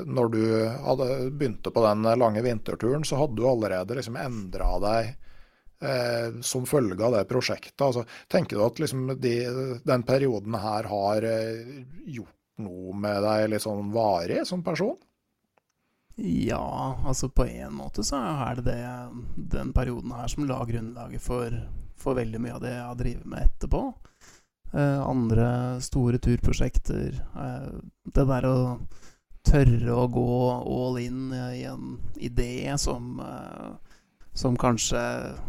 [0.00, 0.42] når du
[0.88, 5.12] hadde begynte på den lange vinterturen, så hadde du allerede liksom endra deg
[5.82, 7.80] eh, som følge av det prosjektet.
[7.80, 9.34] Altså, tenker du at liksom, de,
[9.84, 14.98] den perioden her har eh, gjort noe med deg litt sånn varig som person?
[16.20, 21.24] Ja, altså på en måte så er det, det den perioden her som la grunnlaget
[21.24, 21.54] for,
[21.96, 23.80] for, veldig mye av det jeg har drevet med etterpå.
[24.72, 25.46] Eh, andre
[25.84, 27.16] store turprosjekter.
[27.16, 27.70] Eh,
[28.12, 28.58] det der å
[29.42, 33.72] tørre å gå all in i en idé som eh,
[34.32, 35.00] som kanskje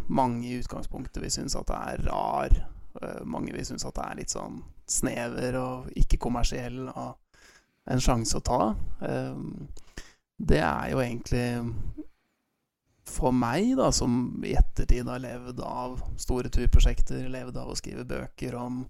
[0.08, 2.56] mange i utgangspunktet vil synes at det er rar.
[3.01, 7.17] Eh, mange vil synes at det er litt sånn snever og ikke kommersiell og
[7.91, 8.61] en sjanse å ta.
[9.03, 9.43] Eh,
[10.43, 11.47] det er jo egentlig
[13.13, 18.05] for meg, da, som i ettertid har levd av store turprosjekter, levd av å skrive
[18.07, 18.84] bøker om,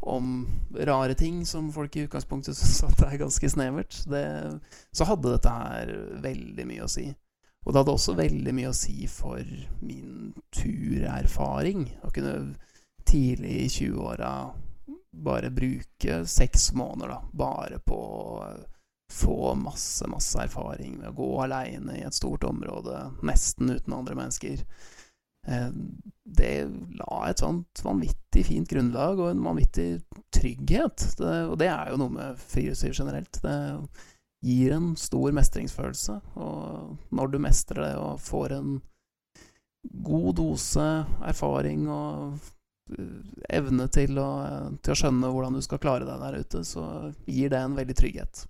[0.00, 0.44] om
[0.76, 4.24] rare ting som folk i utgangspunktet syns at det er ganske snevert, det,
[4.92, 7.08] så hadde dette her veldig mye å si.
[7.66, 9.44] Og det hadde også veldig mye å si for
[9.84, 11.82] min turerfaring.
[12.00, 12.54] Å kunne
[13.04, 14.30] tidlig i 20-åra
[15.12, 18.50] bare bruke seks måneder da, bare på å
[19.10, 24.14] få masse, masse erfaring med å gå aleine i et stort område, nesten uten andre
[24.14, 24.62] mennesker.
[25.48, 25.72] Eh,
[26.24, 26.54] det
[27.00, 29.88] la et sånt vanvittig fint grunnlag og en vanvittig
[30.34, 31.08] trygghet.
[31.18, 33.42] Det, og det er jo noe med friluftsliv generelt.
[33.42, 33.56] Det
[34.46, 36.20] gir en stor mestringsfølelse.
[36.38, 38.78] Og når du mestrer det og får en
[40.06, 40.86] god dose
[41.26, 42.38] erfaring og
[43.48, 44.30] evne til å,
[44.82, 46.84] til å skjønne hvordan du skal klare deg der ute, så
[47.26, 48.44] gir det en veldig trygghet.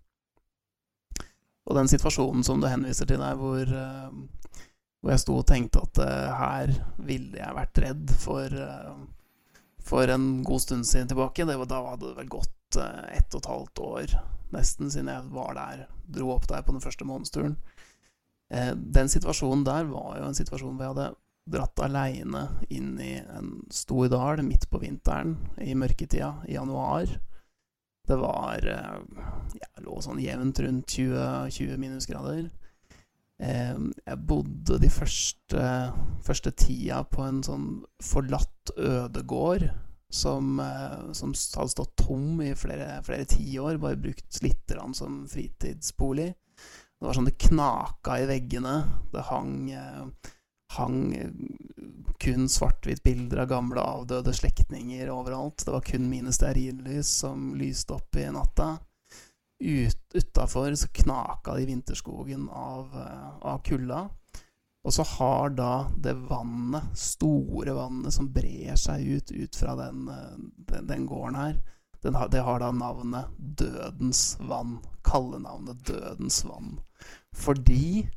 [1.68, 4.62] Og den situasjonen som du henviser til der, hvor, eh,
[5.00, 8.96] hvor jeg sto og tenkte at uh, her ville jeg vært redd for, uh,
[9.84, 13.50] for en god stund siden tilbake, det da hadde det vel gått ett og et
[13.50, 14.18] halvt år
[14.54, 17.56] nesten, siden jeg var der, dro opp der på den første månedsturen.
[18.50, 21.08] Eh, den situasjonen der var jo en situasjon hvor jeg hadde
[21.48, 27.10] dratt aleine inn i en stor dal midt på vinteren, i mørketida, i januar.
[28.06, 32.48] Det var eh, Jeg lå sånn jevnt rundt 20, 20 minusgrader.
[33.40, 33.76] Eh,
[34.06, 35.68] jeg bodde de første,
[36.26, 37.68] første tida på en sånn
[38.04, 39.70] forlatt ødegård
[40.10, 46.32] som, eh, som, hadde stått tom i flere, flere tiår, bare brukt litt som fritidsbolig.
[47.00, 48.74] Det var sånn det knaka i veggene.
[49.12, 50.32] Det hang, eh,
[50.76, 51.14] hang
[52.20, 55.64] kun svart-hvitt-bilder av gamle, avdøde slektninger overalt.
[55.64, 58.74] Det var kun mine stearinlys som lyste opp i natta.
[59.60, 64.08] Ut, Utafor så knaka det i vinterskogen av, eh, av kulda.
[64.84, 70.06] Og så har da det vannet, store vannet som brer seg ut ut fra den,
[70.56, 71.60] den, den gården her,
[72.04, 74.78] har, det har da navnet Dødens vann.
[75.04, 76.78] Kallenavnet Dødens vann.
[77.36, 78.08] Fordi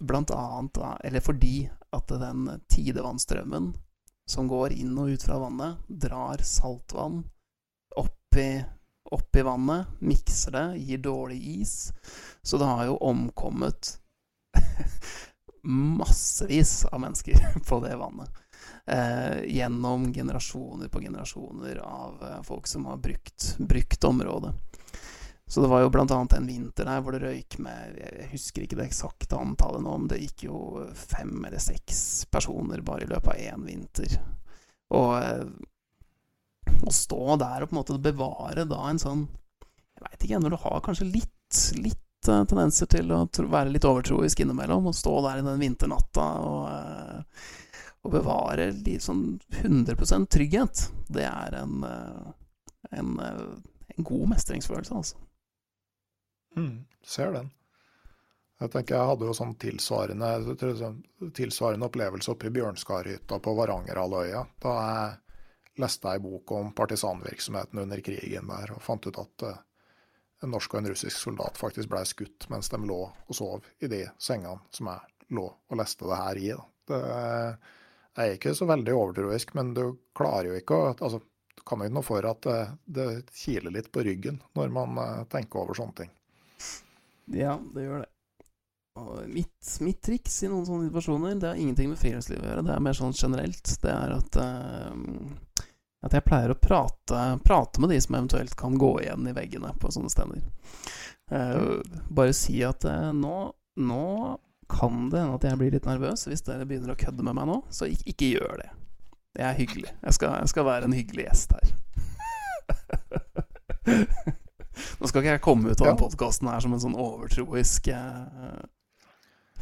[0.00, 3.74] blant annet Eller fordi at den tidevannstrømmen
[4.26, 7.22] som går inn og ut fra vannet, drar saltvann
[7.96, 8.64] opp i,
[9.14, 11.92] opp i vannet, mikser det, gir dårlig is.
[12.42, 14.00] Så det har jo omkommet
[15.62, 17.38] massevis av mennesker
[17.68, 18.42] på det vannet.
[18.86, 24.52] Eh, gjennom generasjoner på generasjoner av eh, folk som har brukt, brukt området.
[25.48, 28.64] Så det var jo blant annet en vinter der hvor det røyk med Jeg husker
[28.64, 32.00] ikke det eksakte antallet nå, men det gikk jo fem eller seks
[32.34, 34.16] personer bare i løpet av én vinter.
[34.96, 35.44] Og eh,
[36.82, 39.22] å stå der og på en måte bevare da en sånn
[39.96, 43.86] Jeg veit ikke, når du har kanskje litt, litt uh, tendenser til å være litt
[43.88, 47.46] overtroisk innimellom, og stå der i den vinternatta og, uh,
[48.04, 51.80] og bevare litt sånn 100 trygghet, det er en,
[52.92, 55.25] en, en god mestringsfølelse, altså.
[56.56, 57.52] Mm, ser den.
[58.56, 60.30] Jeg tenker jeg hadde jo sånn tilsvarende,
[60.80, 61.02] sånn
[61.36, 64.46] tilsvarende opplevelse oppe i Bjørnskarhytta på Varangerhalvøya.
[64.64, 69.58] Da jeg leste ei bok om partisanvirksomheten under krigen der, og fant ut at uh,
[70.42, 73.92] en norsk og en russisk soldat faktisk ble skutt mens de lå og sov i
[73.92, 76.50] de sengene som jeg lå og leste det her i.
[76.88, 77.00] Det,
[78.16, 79.84] er ikke så veldig overtroisk, men du
[80.16, 81.20] klarer jo ikke å altså,
[81.56, 84.96] Du kan jo ikke noe for at det, det kiler litt på ryggen når man
[85.00, 86.12] uh, tenker over sånne ting.
[87.34, 88.10] Ja, det gjør det.
[88.96, 92.62] Og mitt, mitt, triks i noen sånne situasjoner, det har ingenting med friluftsliv å gjøre.
[92.64, 93.72] Det er mer sånn generelt.
[93.82, 95.66] Det er at, uh,
[96.06, 99.74] at jeg pleier å prate, prate, med de som eventuelt kan gå igjen i veggene
[99.82, 100.40] på sånne steder.
[101.28, 103.36] Uh, bare si at uh, nå,
[103.84, 104.06] nå
[104.70, 107.50] kan det hende at jeg blir litt nervøs hvis dere begynner å kødde med meg
[107.50, 108.70] nå, så ikke, ikke gjør det.
[109.36, 109.92] Det er hyggelig.
[110.00, 111.66] Jeg skal, jeg skal være en hyggelig gjest her.
[115.00, 115.94] Nå skal ikke jeg komme ut av ja.
[115.94, 118.60] den podkasten her som en sånn overtroisk uh,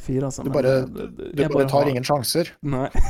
[0.04, 0.44] fyr, altså.
[0.46, 1.92] Du bare, men, du, du bare tar har...
[1.94, 2.54] ingen sjanser?
[2.66, 2.90] Nei.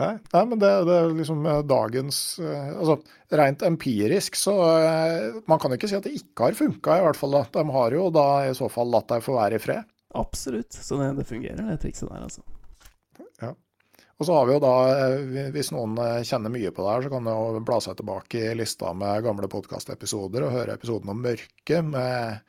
[0.00, 2.94] Nei, nei, men det, det, er liksom eh, dagens uh, Altså,
[3.36, 7.04] rent empirisk så uh, Man kan jo ikke si at det ikke har funka, i
[7.04, 7.36] hvert fall.
[7.36, 7.42] da.
[7.58, 9.84] De har jo da i så fall latt deg få være i fred.
[10.16, 10.72] Absolutt.
[10.72, 12.46] Så det, det fungerer, det trikset der, altså.
[14.20, 14.20] Ja.
[14.20, 17.04] Og så har vi jo da, eh, hvis noen eh, kjenner mye på det her,
[17.06, 21.08] så kan du jo bla seg tilbake i lista med gamle podkastepisoder og høre episoden
[21.08, 22.42] om mørket med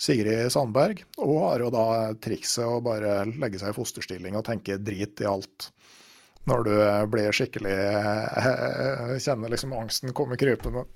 [0.00, 1.02] Sigrid Sandberg.
[1.18, 5.20] Og hun har jo da trikset å bare legge seg i fosterstilling og tenke drit
[5.20, 5.68] i alt.
[6.48, 7.76] Når du eh, blir skikkelig
[9.26, 10.86] Kjenner liksom angsten komme krypende.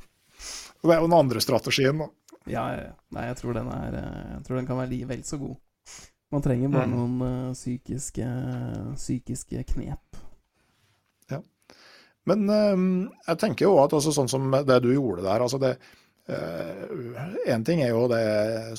[0.80, 2.08] Det er jo den andre strategien, da.
[2.48, 2.64] Ja,
[3.12, 3.68] nei, jeg tror er,
[4.00, 5.60] jeg tror den kan være vel så god.
[6.32, 6.92] Man trenger bare mm.
[6.96, 8.26] noen uh, psykiske,
[8.96, 10.20] psykiske, knep.
[11.30, 11.42] Ja.
[12.28, 12.84] Men uh,
[13.28, 15.74] jeg tenker jo at altså, sånn som det du gjorde der altså det
[16.32, 18.24] uh, ting er jo det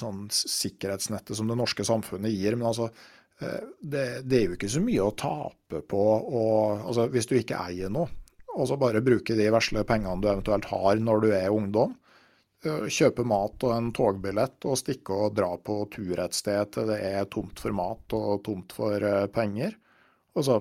[0.01, 4.73] sånn sikkerhetsnettet som det norske samfunnet gir, men altså uh, det, det, er jo ikke
[4.73, 6.45] så mye å tape på å
[6.89, 8.09] altså, Hvis du ikke eier noe,
[8.53, 12.02] og så bare bruke de vesle pengene du eventuelt har når du er ungdom, Eh,
[12.64, 16.99] kjøpe mat og en togbillett og stikke og dra på tur et sted til det
[17.05, 19.76] er tomt for mat og tomt for eh, penger.
[20.38, 20.59] Og så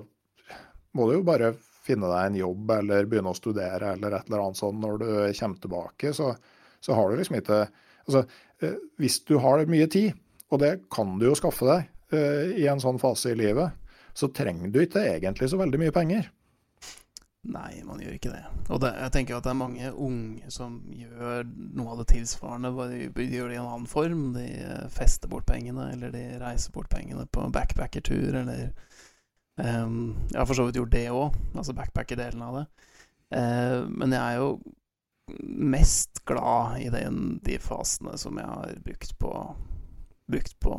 [0.93, 4.45] må du jo bare finne deg en jobb eller begynne å studere eller et eller
[4.45, 5.07] annet sånt når du
[5.39, 6.13] kommer tilbake.
[6.15, 6.33] Så,
[6.83, 7.65] så har du liksom ikke
[8.03, 8.25] Altså,
[8.59, 10.11] eh, hvis du har mye tid,
[10.51, 11.85] og det kan du jo skaffe deg
[12.59, 13.71] i en sånn fase i livet,
[14.11, 16.27] så trenger du ikke egentlig så veldig mye penger.
[17.43, 18.43] Nei, man gjør ikke det.
[18.71, 21.43] Og det, jeg tenker at det er mange unge som gjør
[21.75, 22.71] noe av det tilsvarende.
[23.17, 24.29] De, gjør det i en annen form.
[24.37, 28.69] De eh, fester bort pengene, eller de reiser bort pengene på backpackertur, eller
[29.59, 32.65] um, Jeg har for så vidt gjort det òg, altså backpacker-delen av det.
[33.35, 34.49] Uh, men jeg er jo
[35.75, 39.33] mest glad i den, de fasene som jeg har brukt på,
[40.31, 40.77] brukt på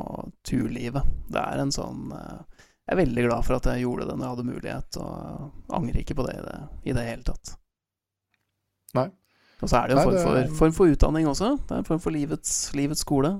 [0.49, 1.13] turlivet.
[1.29, 2.41] Det er en sånn uh,
[2.85, 6.01] jeg er veldig glad for at jeg gjorde det når jeg hadde mulighet, og angrer
[6.03, 7.55] ikke på det i det, i det hele tatt.
[8.95, 9.07] Nei.
[9.63, 11.55] Og så er det jo en form for, form for utdanning også.
[11.65, 13.31] Det er en form for livets, livets skole.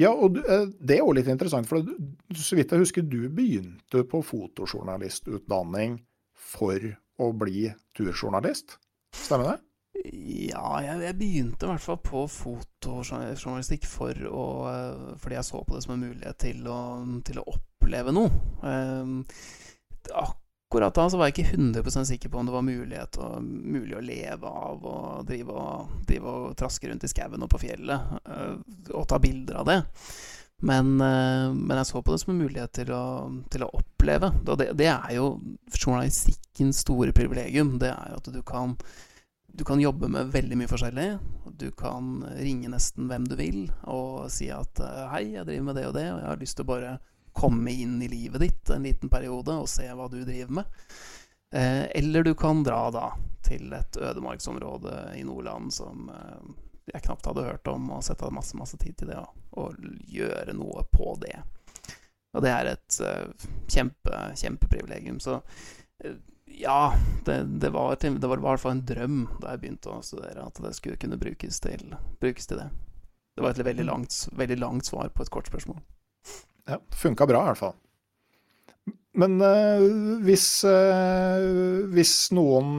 [0.00, 1.84] Ja, og eh, det er jo litt interessant, for
[2.34, 6.00] så vidt jeg husker, du begynte på fotojournalistutdanning
[6.32, 6.88] for
[7.22, 8.78] å bli turjournalist.
[9.14, 9.58] Stemmer det?
[9.92, 15.60] Ja, jeg, jeg, begynte i hvert fall på fotojournalistikk for å, eh, fordi jeg så
[15.66, 16.78] på det som en mulighet til å,
[17.28, 18.32] til å oppleve noe.
[18.64, 19.44] Eh,
[20.16, 24.02] akkurat da så var jeg ikke 100% sikker på om det var og, mulig å
[24.06, 24.96] leve av å
[25.28, 28.56] drive og, drive og traske rundt i skauen og på fjellet eh,
[28.96, 29.80] og ta bilder av det.
[30.62, 33.04] Men, men, jeg så på det som en mulighet til å,
[33.50, 34.28] til å oppleve.
[34.46, 35.32] Det, det, er jo
[35.74, 37.80] journalistikkens store privilegium.
[37.82, 38.76] Det er jo at du kan,
[39.52, 41.18] du kan jobbe med veldig mye forskjellig.
[41.58, 45.76] Du kan ringe nesten hvem du vil og si at eh, 'hei, jeg driver med
[45.76, 46.92] det og det', og jeg har lyst til å bare
[47.32, 50.80] komme inn i livet ditt en liten periode og se hva du driver med.
[51.54, 53.06] Eh, eller du kan dra da
[53.44, 56.08] til et ødemarksområde i Nordland som
[56.88, 59.18] jeg knapt hadde hørt om, og sette masse, masse tid til det,
[59.52, 59.76] og,
[60.08, 61.36] gjøre noe på det.
[62.32, 62.96] Og det er et
[63.70, 65.20] kjempe, kjempeprivilegium.
[65.20, 65.38] Så
[66.58, 70.02] ja, det, det, var, det, var, i hvert fall en drøm da jeg begynte å
[70.04, 72.68] studere, at det skulle kunne brukes til, brukes til det.
[73.36, 73.90] Det var et veldig mm.
[73.90, 75.80] langt, veldig langt, svar på et kort spørsmål.
[76.68, 77.78] Ja, funka bra i hvert fall.
[79.18, 79.86] Men øh,
[80.24, 80.46] hvis,
[81.92, 82.78] hvis, noen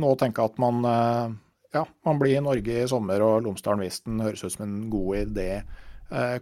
[0.00, 0.84] nå tenker at man
[1.74, 5.50] ja, man blir i Norge i sommer, og Lomsdalen-Visten høres ut som en god idé.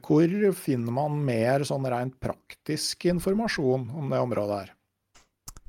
[0.04, 4.74] Hvor finner man mer sånn rent praktisk informasjon om det området her?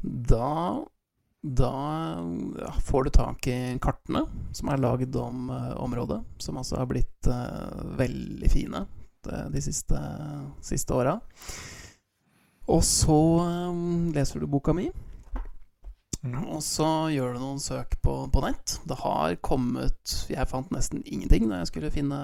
[0.01, 0.85] Da,
[1.41, 1.73] da
[2.59, 4.23] ja, får du tak i kartene
[4.55, 8.85] som er lagd om uh, området, som altså har blitt uh, veldig fine
[9.27, 9.99] de, de siste,
[10.63, 11.19] siste åra.
[12.69, 13.19] Og så
[13.71, 14.89] um, leser du boka mi.
[16.19, 16.49] Mm.
[16.51, 18.75] Og så gjør du noen søk på, på, nett.
[18.87, 22.19] Det har kommet Jeg fant nesten ingenting da jeg skulle finne,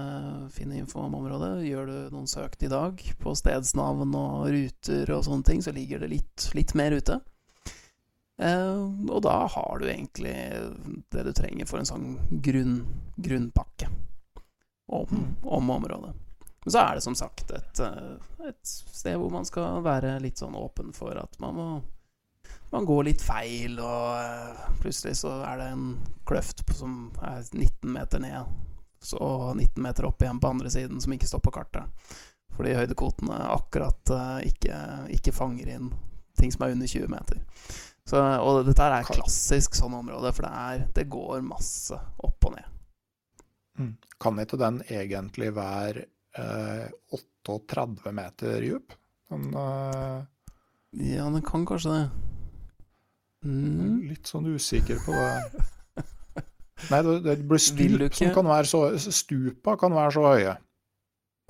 [0.52, 1.64] finne, info om området.
[1.69, 6.03] Gjør du noen søk i dag på stedsnavn og ruter og sånne ting, så ligger
[6.03, 7.22] det litt, litt mer ute.
[8.41, 10.36] Eh, og da har du egentlig
[11.12, 12.07] det du trenger for en sånn
[12.44, 12.82] grunn,
[13.16, 13.88] grunnpakke
[14.91, 15.28] om, mm.
[15.44, 16.14] om området.
[16.66, 20.41] Men så er det som sagt et, eh, et sted hvor man skal være litt
[20.41, 21.70] sånn åpen for at man må
[22.74, 25.86] man går litt feil, og uh, plutselig så er det en
[26.28, 28.49] kløft som er 19 meter ned,
[29.02, 29.20] så
[29.53, 32.12] 19 meter opp igjen på andre siden, som ikke står på kartet.
[32.57, 34.12] Fordi høydekvotene akkurat
[34.49, 34.76] ikke,
[35.16, 35.90] ikke, fanger inn
[36.38, 37.41] ting som er under 20 meter.
[38.06, 42.53] Så, og dette er klassisk sånn område, for det, er, det går masse opp og
[42.53, 42.68] ned.
[43.82, 43.95] Mm.
[44.22, 46.06] Kan ikke den egentlig være
[46.38, 46.86] eh,
[47.18, 48.94] 38 meter dyp?
[49.34, 49.49] Den,
[51.02, 52.06] ja, den kan kanskje det.
[53.45, 54.06] Mm.
[54.10, 55.65] Litt sånn usikker på det.
[56.91, 60.56] Nei, det, det blir stup som kan være så Stupa kan være så høye.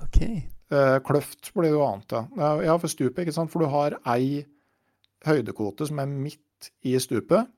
[0.04, 0.20] Ok.
[0.26, 2.50] Eh, kløft blir det jo annet, ja.
[2.66, 3.52] Ja, for stupet, ikke sant.
[3.54, 4.46] For du har ei
[5.26, 6.42] høydekvote som er midt
[6.86, 7.52] i stupet.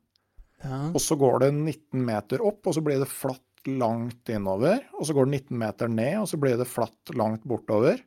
[0.63, 0.79] Ja.
[0.89, 4.81] Og så går det 19 meter opp, og så blir det flatt langt innover.
[4.97, 7.99] Og så går det 19 meter ned, og så blir det flatt langt bortover.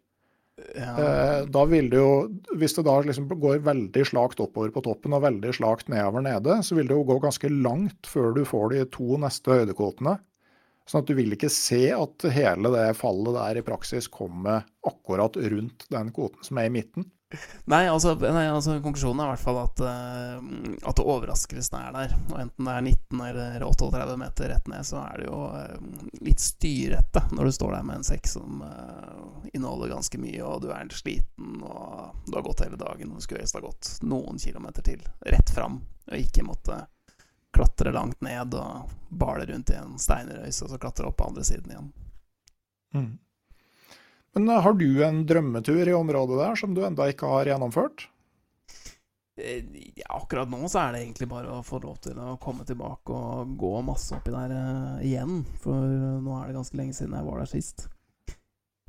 [0.77, 0.91] Ja.
[0.93, 2.29] Eh, da vil det jo,
[2.61, 6.59] Hvis det da liksom går veldig slakt oppover på toppen og veldig slakt nedover nede,
[6.67, 10.19] så vil det jo gå ganske langt før du får de to neste høydekvotene.
[10.89, 15.37] Sånn at du vil ikke se at hele det fallet der i praksis kommer akkurat
[15.39, 17.07] rundt den kvoten som er i midten.
[17.71, 22.15] Nei, altså, nei, altså konklusjonen er i hvert fall at, uh, at overraskelsen er der.
[22.33, 26.09] Og enten det er 19 eller 38 meter rett ned, så er det jo uh,
[26.27, 30.65] litt styrete når du står der med en sekk som uh, inneholder ganske mye, og
[30.65, 34.43] du er sliten, og du har gått hele dagen, og skulle helst ha gått noen
[34.43, 35.79] kilometer til rett fram,
[36.11, 36.83] og ikke måtte
[37.55, 41.47] klatre langt ned og bale rundt i en steinrøys, og så klatre opp på andre
[41.47, 41.91] siden igjen.
[42.95, 43.11] Mm.
[44.37, 48.07] Men eh, har du en drømmetur i området der som du enda ikke har gjennomført?
[49.41, 49.65] Eh,
[49.97, 53.15] ja, akkurat nå så er det egentlig bare å få lov til å komme tilbake
[53.15, 55.43] og gå masse oppi der uh, igjen.
[55.63, 57.89] For nå er det ganske lenge siden jeg var der sist.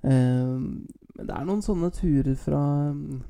[0.02, 0.82] Uh,
[1.22, 2.60] det er noen sånne turer fra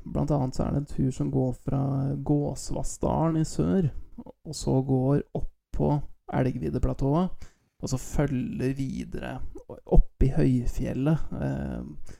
[0.08, 1.80] Blant annet så er det en tur som går fra
[2.24, 3.90] Gåsvassdalen i sør,
[4.22, 5.90] og så går opp på
[6.32, 7.51] Elgviddeplatået
[7.82, 9.32] og så følger videre
[9.66, 11.32] opp i høyfjellet.
[11.34, 12.12] Eh,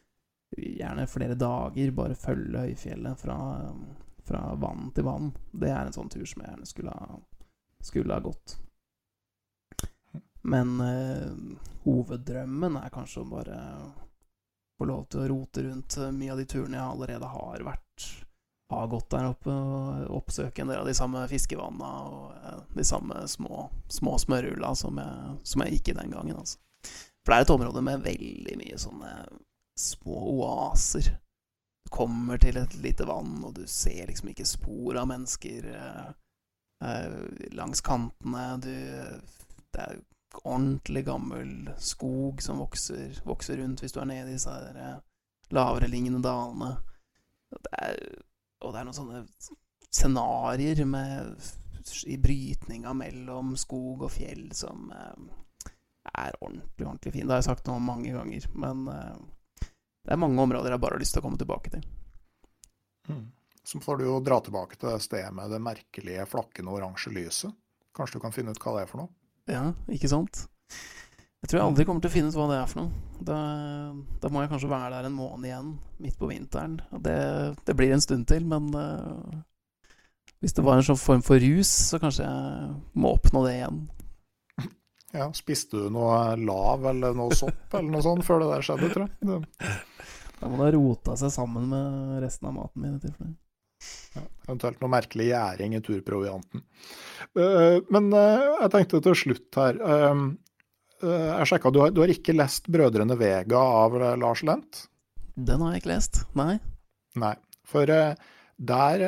[0.59, 3.37] gjerne flere dager, bare følge høyfjellet fra,
[4.27, 5.31] fra, vann til vann.
[5.53, 7.21] Det er en sånn tur som jeg gjerne skulle ha,
[7.79, 8.57] skulle ha gått.
[10.43, 11.31] Men eh,
[11.85, 13.61] hoveddrømmen er kanskje å bare
[14.79, 18.09] få lov til å rote rundt mye av de turene jeg allerede har vært
[18.75, 22.87] har gått der oppe og oppsøke en del av de samme fiskevannene og eh, de
[22.87, 25.01] samme små, små smørhulla som,
[25.43, 26.39] som, jeg gikk i den gangen.
[26.43, 26.61] Altså.
[27.23, 29.13] For det er et område med veldig mye sånne
[29.79, 31.13] små oaser.
[31.85, 36.09] Du kommer til et lite vann, og du ser liksom ikke spor av mennesker eh,
[36.87, 37.21] eh,
[37.57, 38.47] langs kantene.
[38.63, 38.75] Du,
[39.73, 40.03] det er
[40.43, 44.99] ordentlig gammel skog som vokser, vokser rundt hvis du er nede i disse eh,
[45.53, 46.75] lavere lignende dalene.
[47.53, 47.99] Det er
[48.63, 49.23] og det er noen sånne
[49.93, 50.83] scenarioer
[52.07, 55.73] i brytninga mellom skog og fjell som eh,
[56.13, 57.27] er ordentlig, ordentlig fin.
[57.27, 59.67] Det har jeg sagt nå mange ganger, men eh,
[60.03, 61.85] det er mange områder jeg bare har lyst til å komme tilbake til.
[63.11, 63.27] Mm.
[63.65, 67.55] Så får du jo dra tilbake til det stedet med det merkelige flakkende oransje lyset.
[67.95, 69.13] Kanskje du kan finne ut hva det er for noe?
[69.51, 70.47] Ja, ikke sant?
[71.43, 73.15] Jeg tror jeg aldri kommer til å finne ut hva det er for noe.
[73.27, 73.39] Da,
[74.23, 76.77] da må jeg kanskje være der en måned igjen, midt på vinteren.
[77.03, 77.17] Det,
[77.67, 79.41] det blir en stund til, men uh,
[80.43, 83.83] hvis det var en sånn form for rus, så kanskje jeg må oppnå det igjen.
[85.13, 88.93] Ja, Spiste du noe lav eller noe sopp eller noe sånt før det der skjedde,
[88.95, 89.29] tror jeg?
[89.29, 89.75] Det...
[90.43, 92.97] Da må det ha rota seg sammen med resten av maten min.
[92.99, 96.65] i Ja, eventuelt noe merkelig gjæring i turprovianten.
[97.35, 99.79] Uh, men uh, jeg tenkte til slutt her
[101.03, 104.85] Jeg sjekka, du, du, har ikke lest 'Brødrene Vega' av Lars Lent?
[105.35, 106.61] Den har jeg ikke lest, nei.
[107.19, 107.35] Nei,
[107.67, 109.07] for der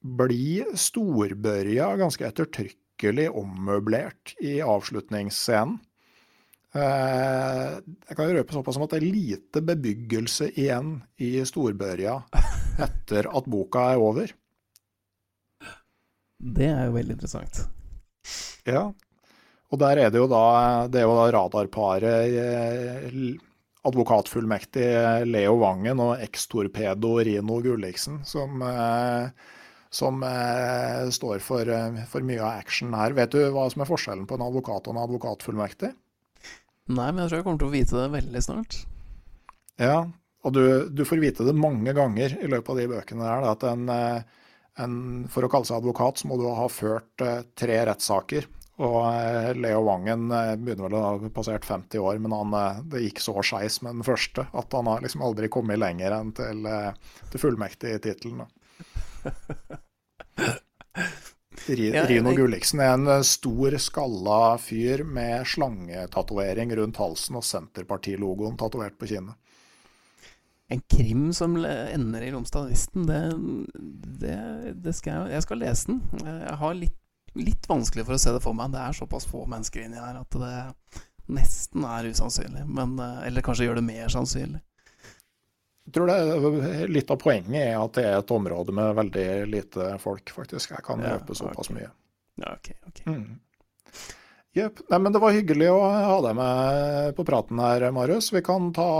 [0.00, 5.78] blir Storbørja ganske ettertrykkelig ommøblert i avslutningsscenen.
[6.70, 12.14] Eh, jeg kan jo røpe såpass som at det er lite bebyggelse igjen i Storbørja
[12.86, 14.34] etter at boka er over.
[16.40, 17.64] Det er jo veldig interessant.
[18.68, 18.90] Ja.
[19.70, 23.14] Og der er det jo da, det er jo da radarparet eh,
[23.86, 24.88] advokatfullmektig
[25.30, 29.30] Leo Vangen og ekstorpedo Rino Gulliksen som eh,
[29.90, 33.14] som eh, står for, eh, for, mye av action her.
[33.18, 35.90] Vet du hva som er forskjellen på en advokat og en advokatfullmektig?
[36.90, 38.78] Nei, men jeg tror jeg kommer til å vite det veldig snart.
[39.82, 39.98] Ja,
[40.46, 40.62] og du,
[40.94, 43.48] du får vite det mange ganger i løpet av de bøkene der.
[43.50, 44.46] At en, eh,
[44.80, 44.96] en,
[45.30, 48.46] for å kalle seg advokat, så må du ha ført eh, tre rettssaker.
[48.80, 52.56] Og eh, Leo Wangen begynner vel å ha passert 50 år, men han,
[52.88, 56.32] det gikk så skeis med den første at han har liksom aldri kommet lenger enn
[56.36, 56.64] til,
[57.28, 58.46] til fullmektig-tittelen.
[61.68, 68.98] Rino Gulliksen er en eh, stor, skalla fyr med slangetatovering rundt halsen og Senterpartilogoen tatovert
[68.98, 69.36] på kinnet.
[70.70, 73.22] En krim som ender i Romsdalisten, det,
[74.22, 74.36] det,
[74.84, 75.98] det, skal jeg Jeg skal lese den.
[76.22, 76.98] Jeg har litt,
[77.38, 78.72] litt, vanskelig for å se det for meg.
[78.74, 82.64] Det er såpass få mennesker inni her at det nesten er usannsynlig.
[82.66, 84.62] Men, eh, eller kanskje gjør det mer sannsynlig.
[85.86, 89.92] Jeg tror det Litt av poenget er at det er et område med veldig lite
[89.98, 90.74] folk, faktisk.
[90.76, 91.80] Jeg kan ja, løpe såpass okay.
[91.80, 91.90] mye.
[92.40, 93.00] Ja, ok, ok.
[93.06, 93.40] Mm.
[94.58, 94.80] Yep.
[94.90, 98.32] Nei, men det var hyggelig å ha deg med på praten her, Marius.
[98.34, 98.90] Vi kan ta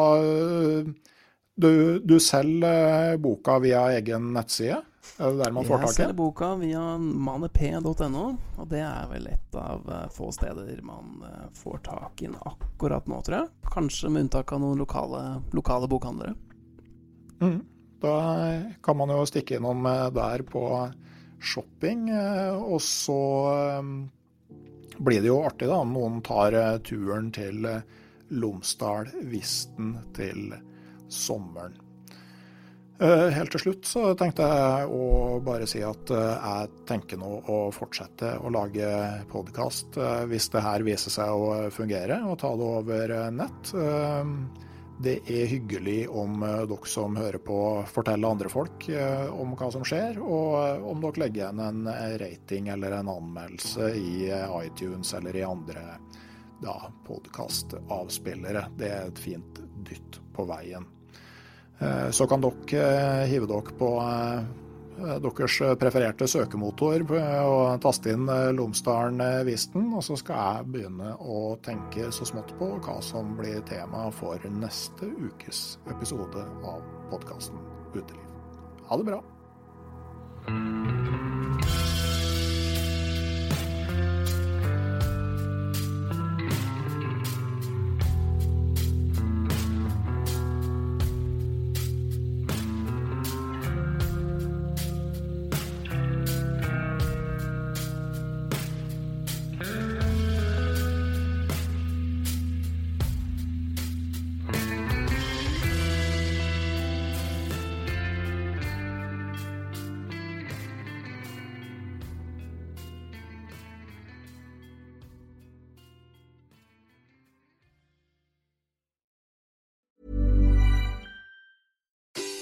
[1.60, 4.80] Du, du selger boka via egen nettside?
[5.20, 5.88] Er det der man får tak i?
[5.88, 8.24] Jeg selger boka via manep.no,
[8.60, 12.36] og det er vel et av eh, få steder man eh, får tak i den
[12.36, 13.50] akkurat nå, tror jeg.
[13.72, 15.22] Kanskje med unntak av noen lokale,
[15.56, 16.36] lokale bokhandlere.
[17.40, 17.60] Mm.
[18.00, 18.14] Da
[18.84, 20.64] kan man jo stikke innom eh, der på
[21.40, 22.10] shopping,
[22.60, 23.14] og så
[25.00, 26.52] blir det jo artig da om noen tar
[26.84, 27.64] turen til
[28.28, 30.52] Lomsdal-Visten til
[31.08, 31.78] sommeren.
[33.00, 38.34] Helt til slutt så tenkte jeg å bare si at jeg tenker nå å fortsette
[38.44, 38.90] å lage
[39.30, 39.96] podkast
[40.28, 43.72] hvis det her viser seg å fungere, og ta det over nett.
[45.00, 47.56] Det er hyggelig om eh, dere som hører på,
[47.88, 51.88] forteller andre folk eh, om hva som skjer, og eh, om dere legger igjen en
[52.20, 54.28] rating eller en anmeldelse i
[54.60, 55.86] iTunes eller i andre
[56.60, 56.76] ja,
[57.08, 58.66] podkastavspillere.
[58.76, 60.84] Det er et fint dytt på veien.
[62.12, 63.88] Så kan dere hive dere på
[65.00, 69.88] Eh, deres prefererte søkemotor og taste inn eh, Lomsdalen-visten.
[69.96, 74.40] Og så skal jeg begynne å tenke så smått på hva som blir tema for
[74.60, 77.60] neste ukes episode av podkasten
[77.94, 78.26] Uteliv.
[78.90, 79.20] Ha det bra.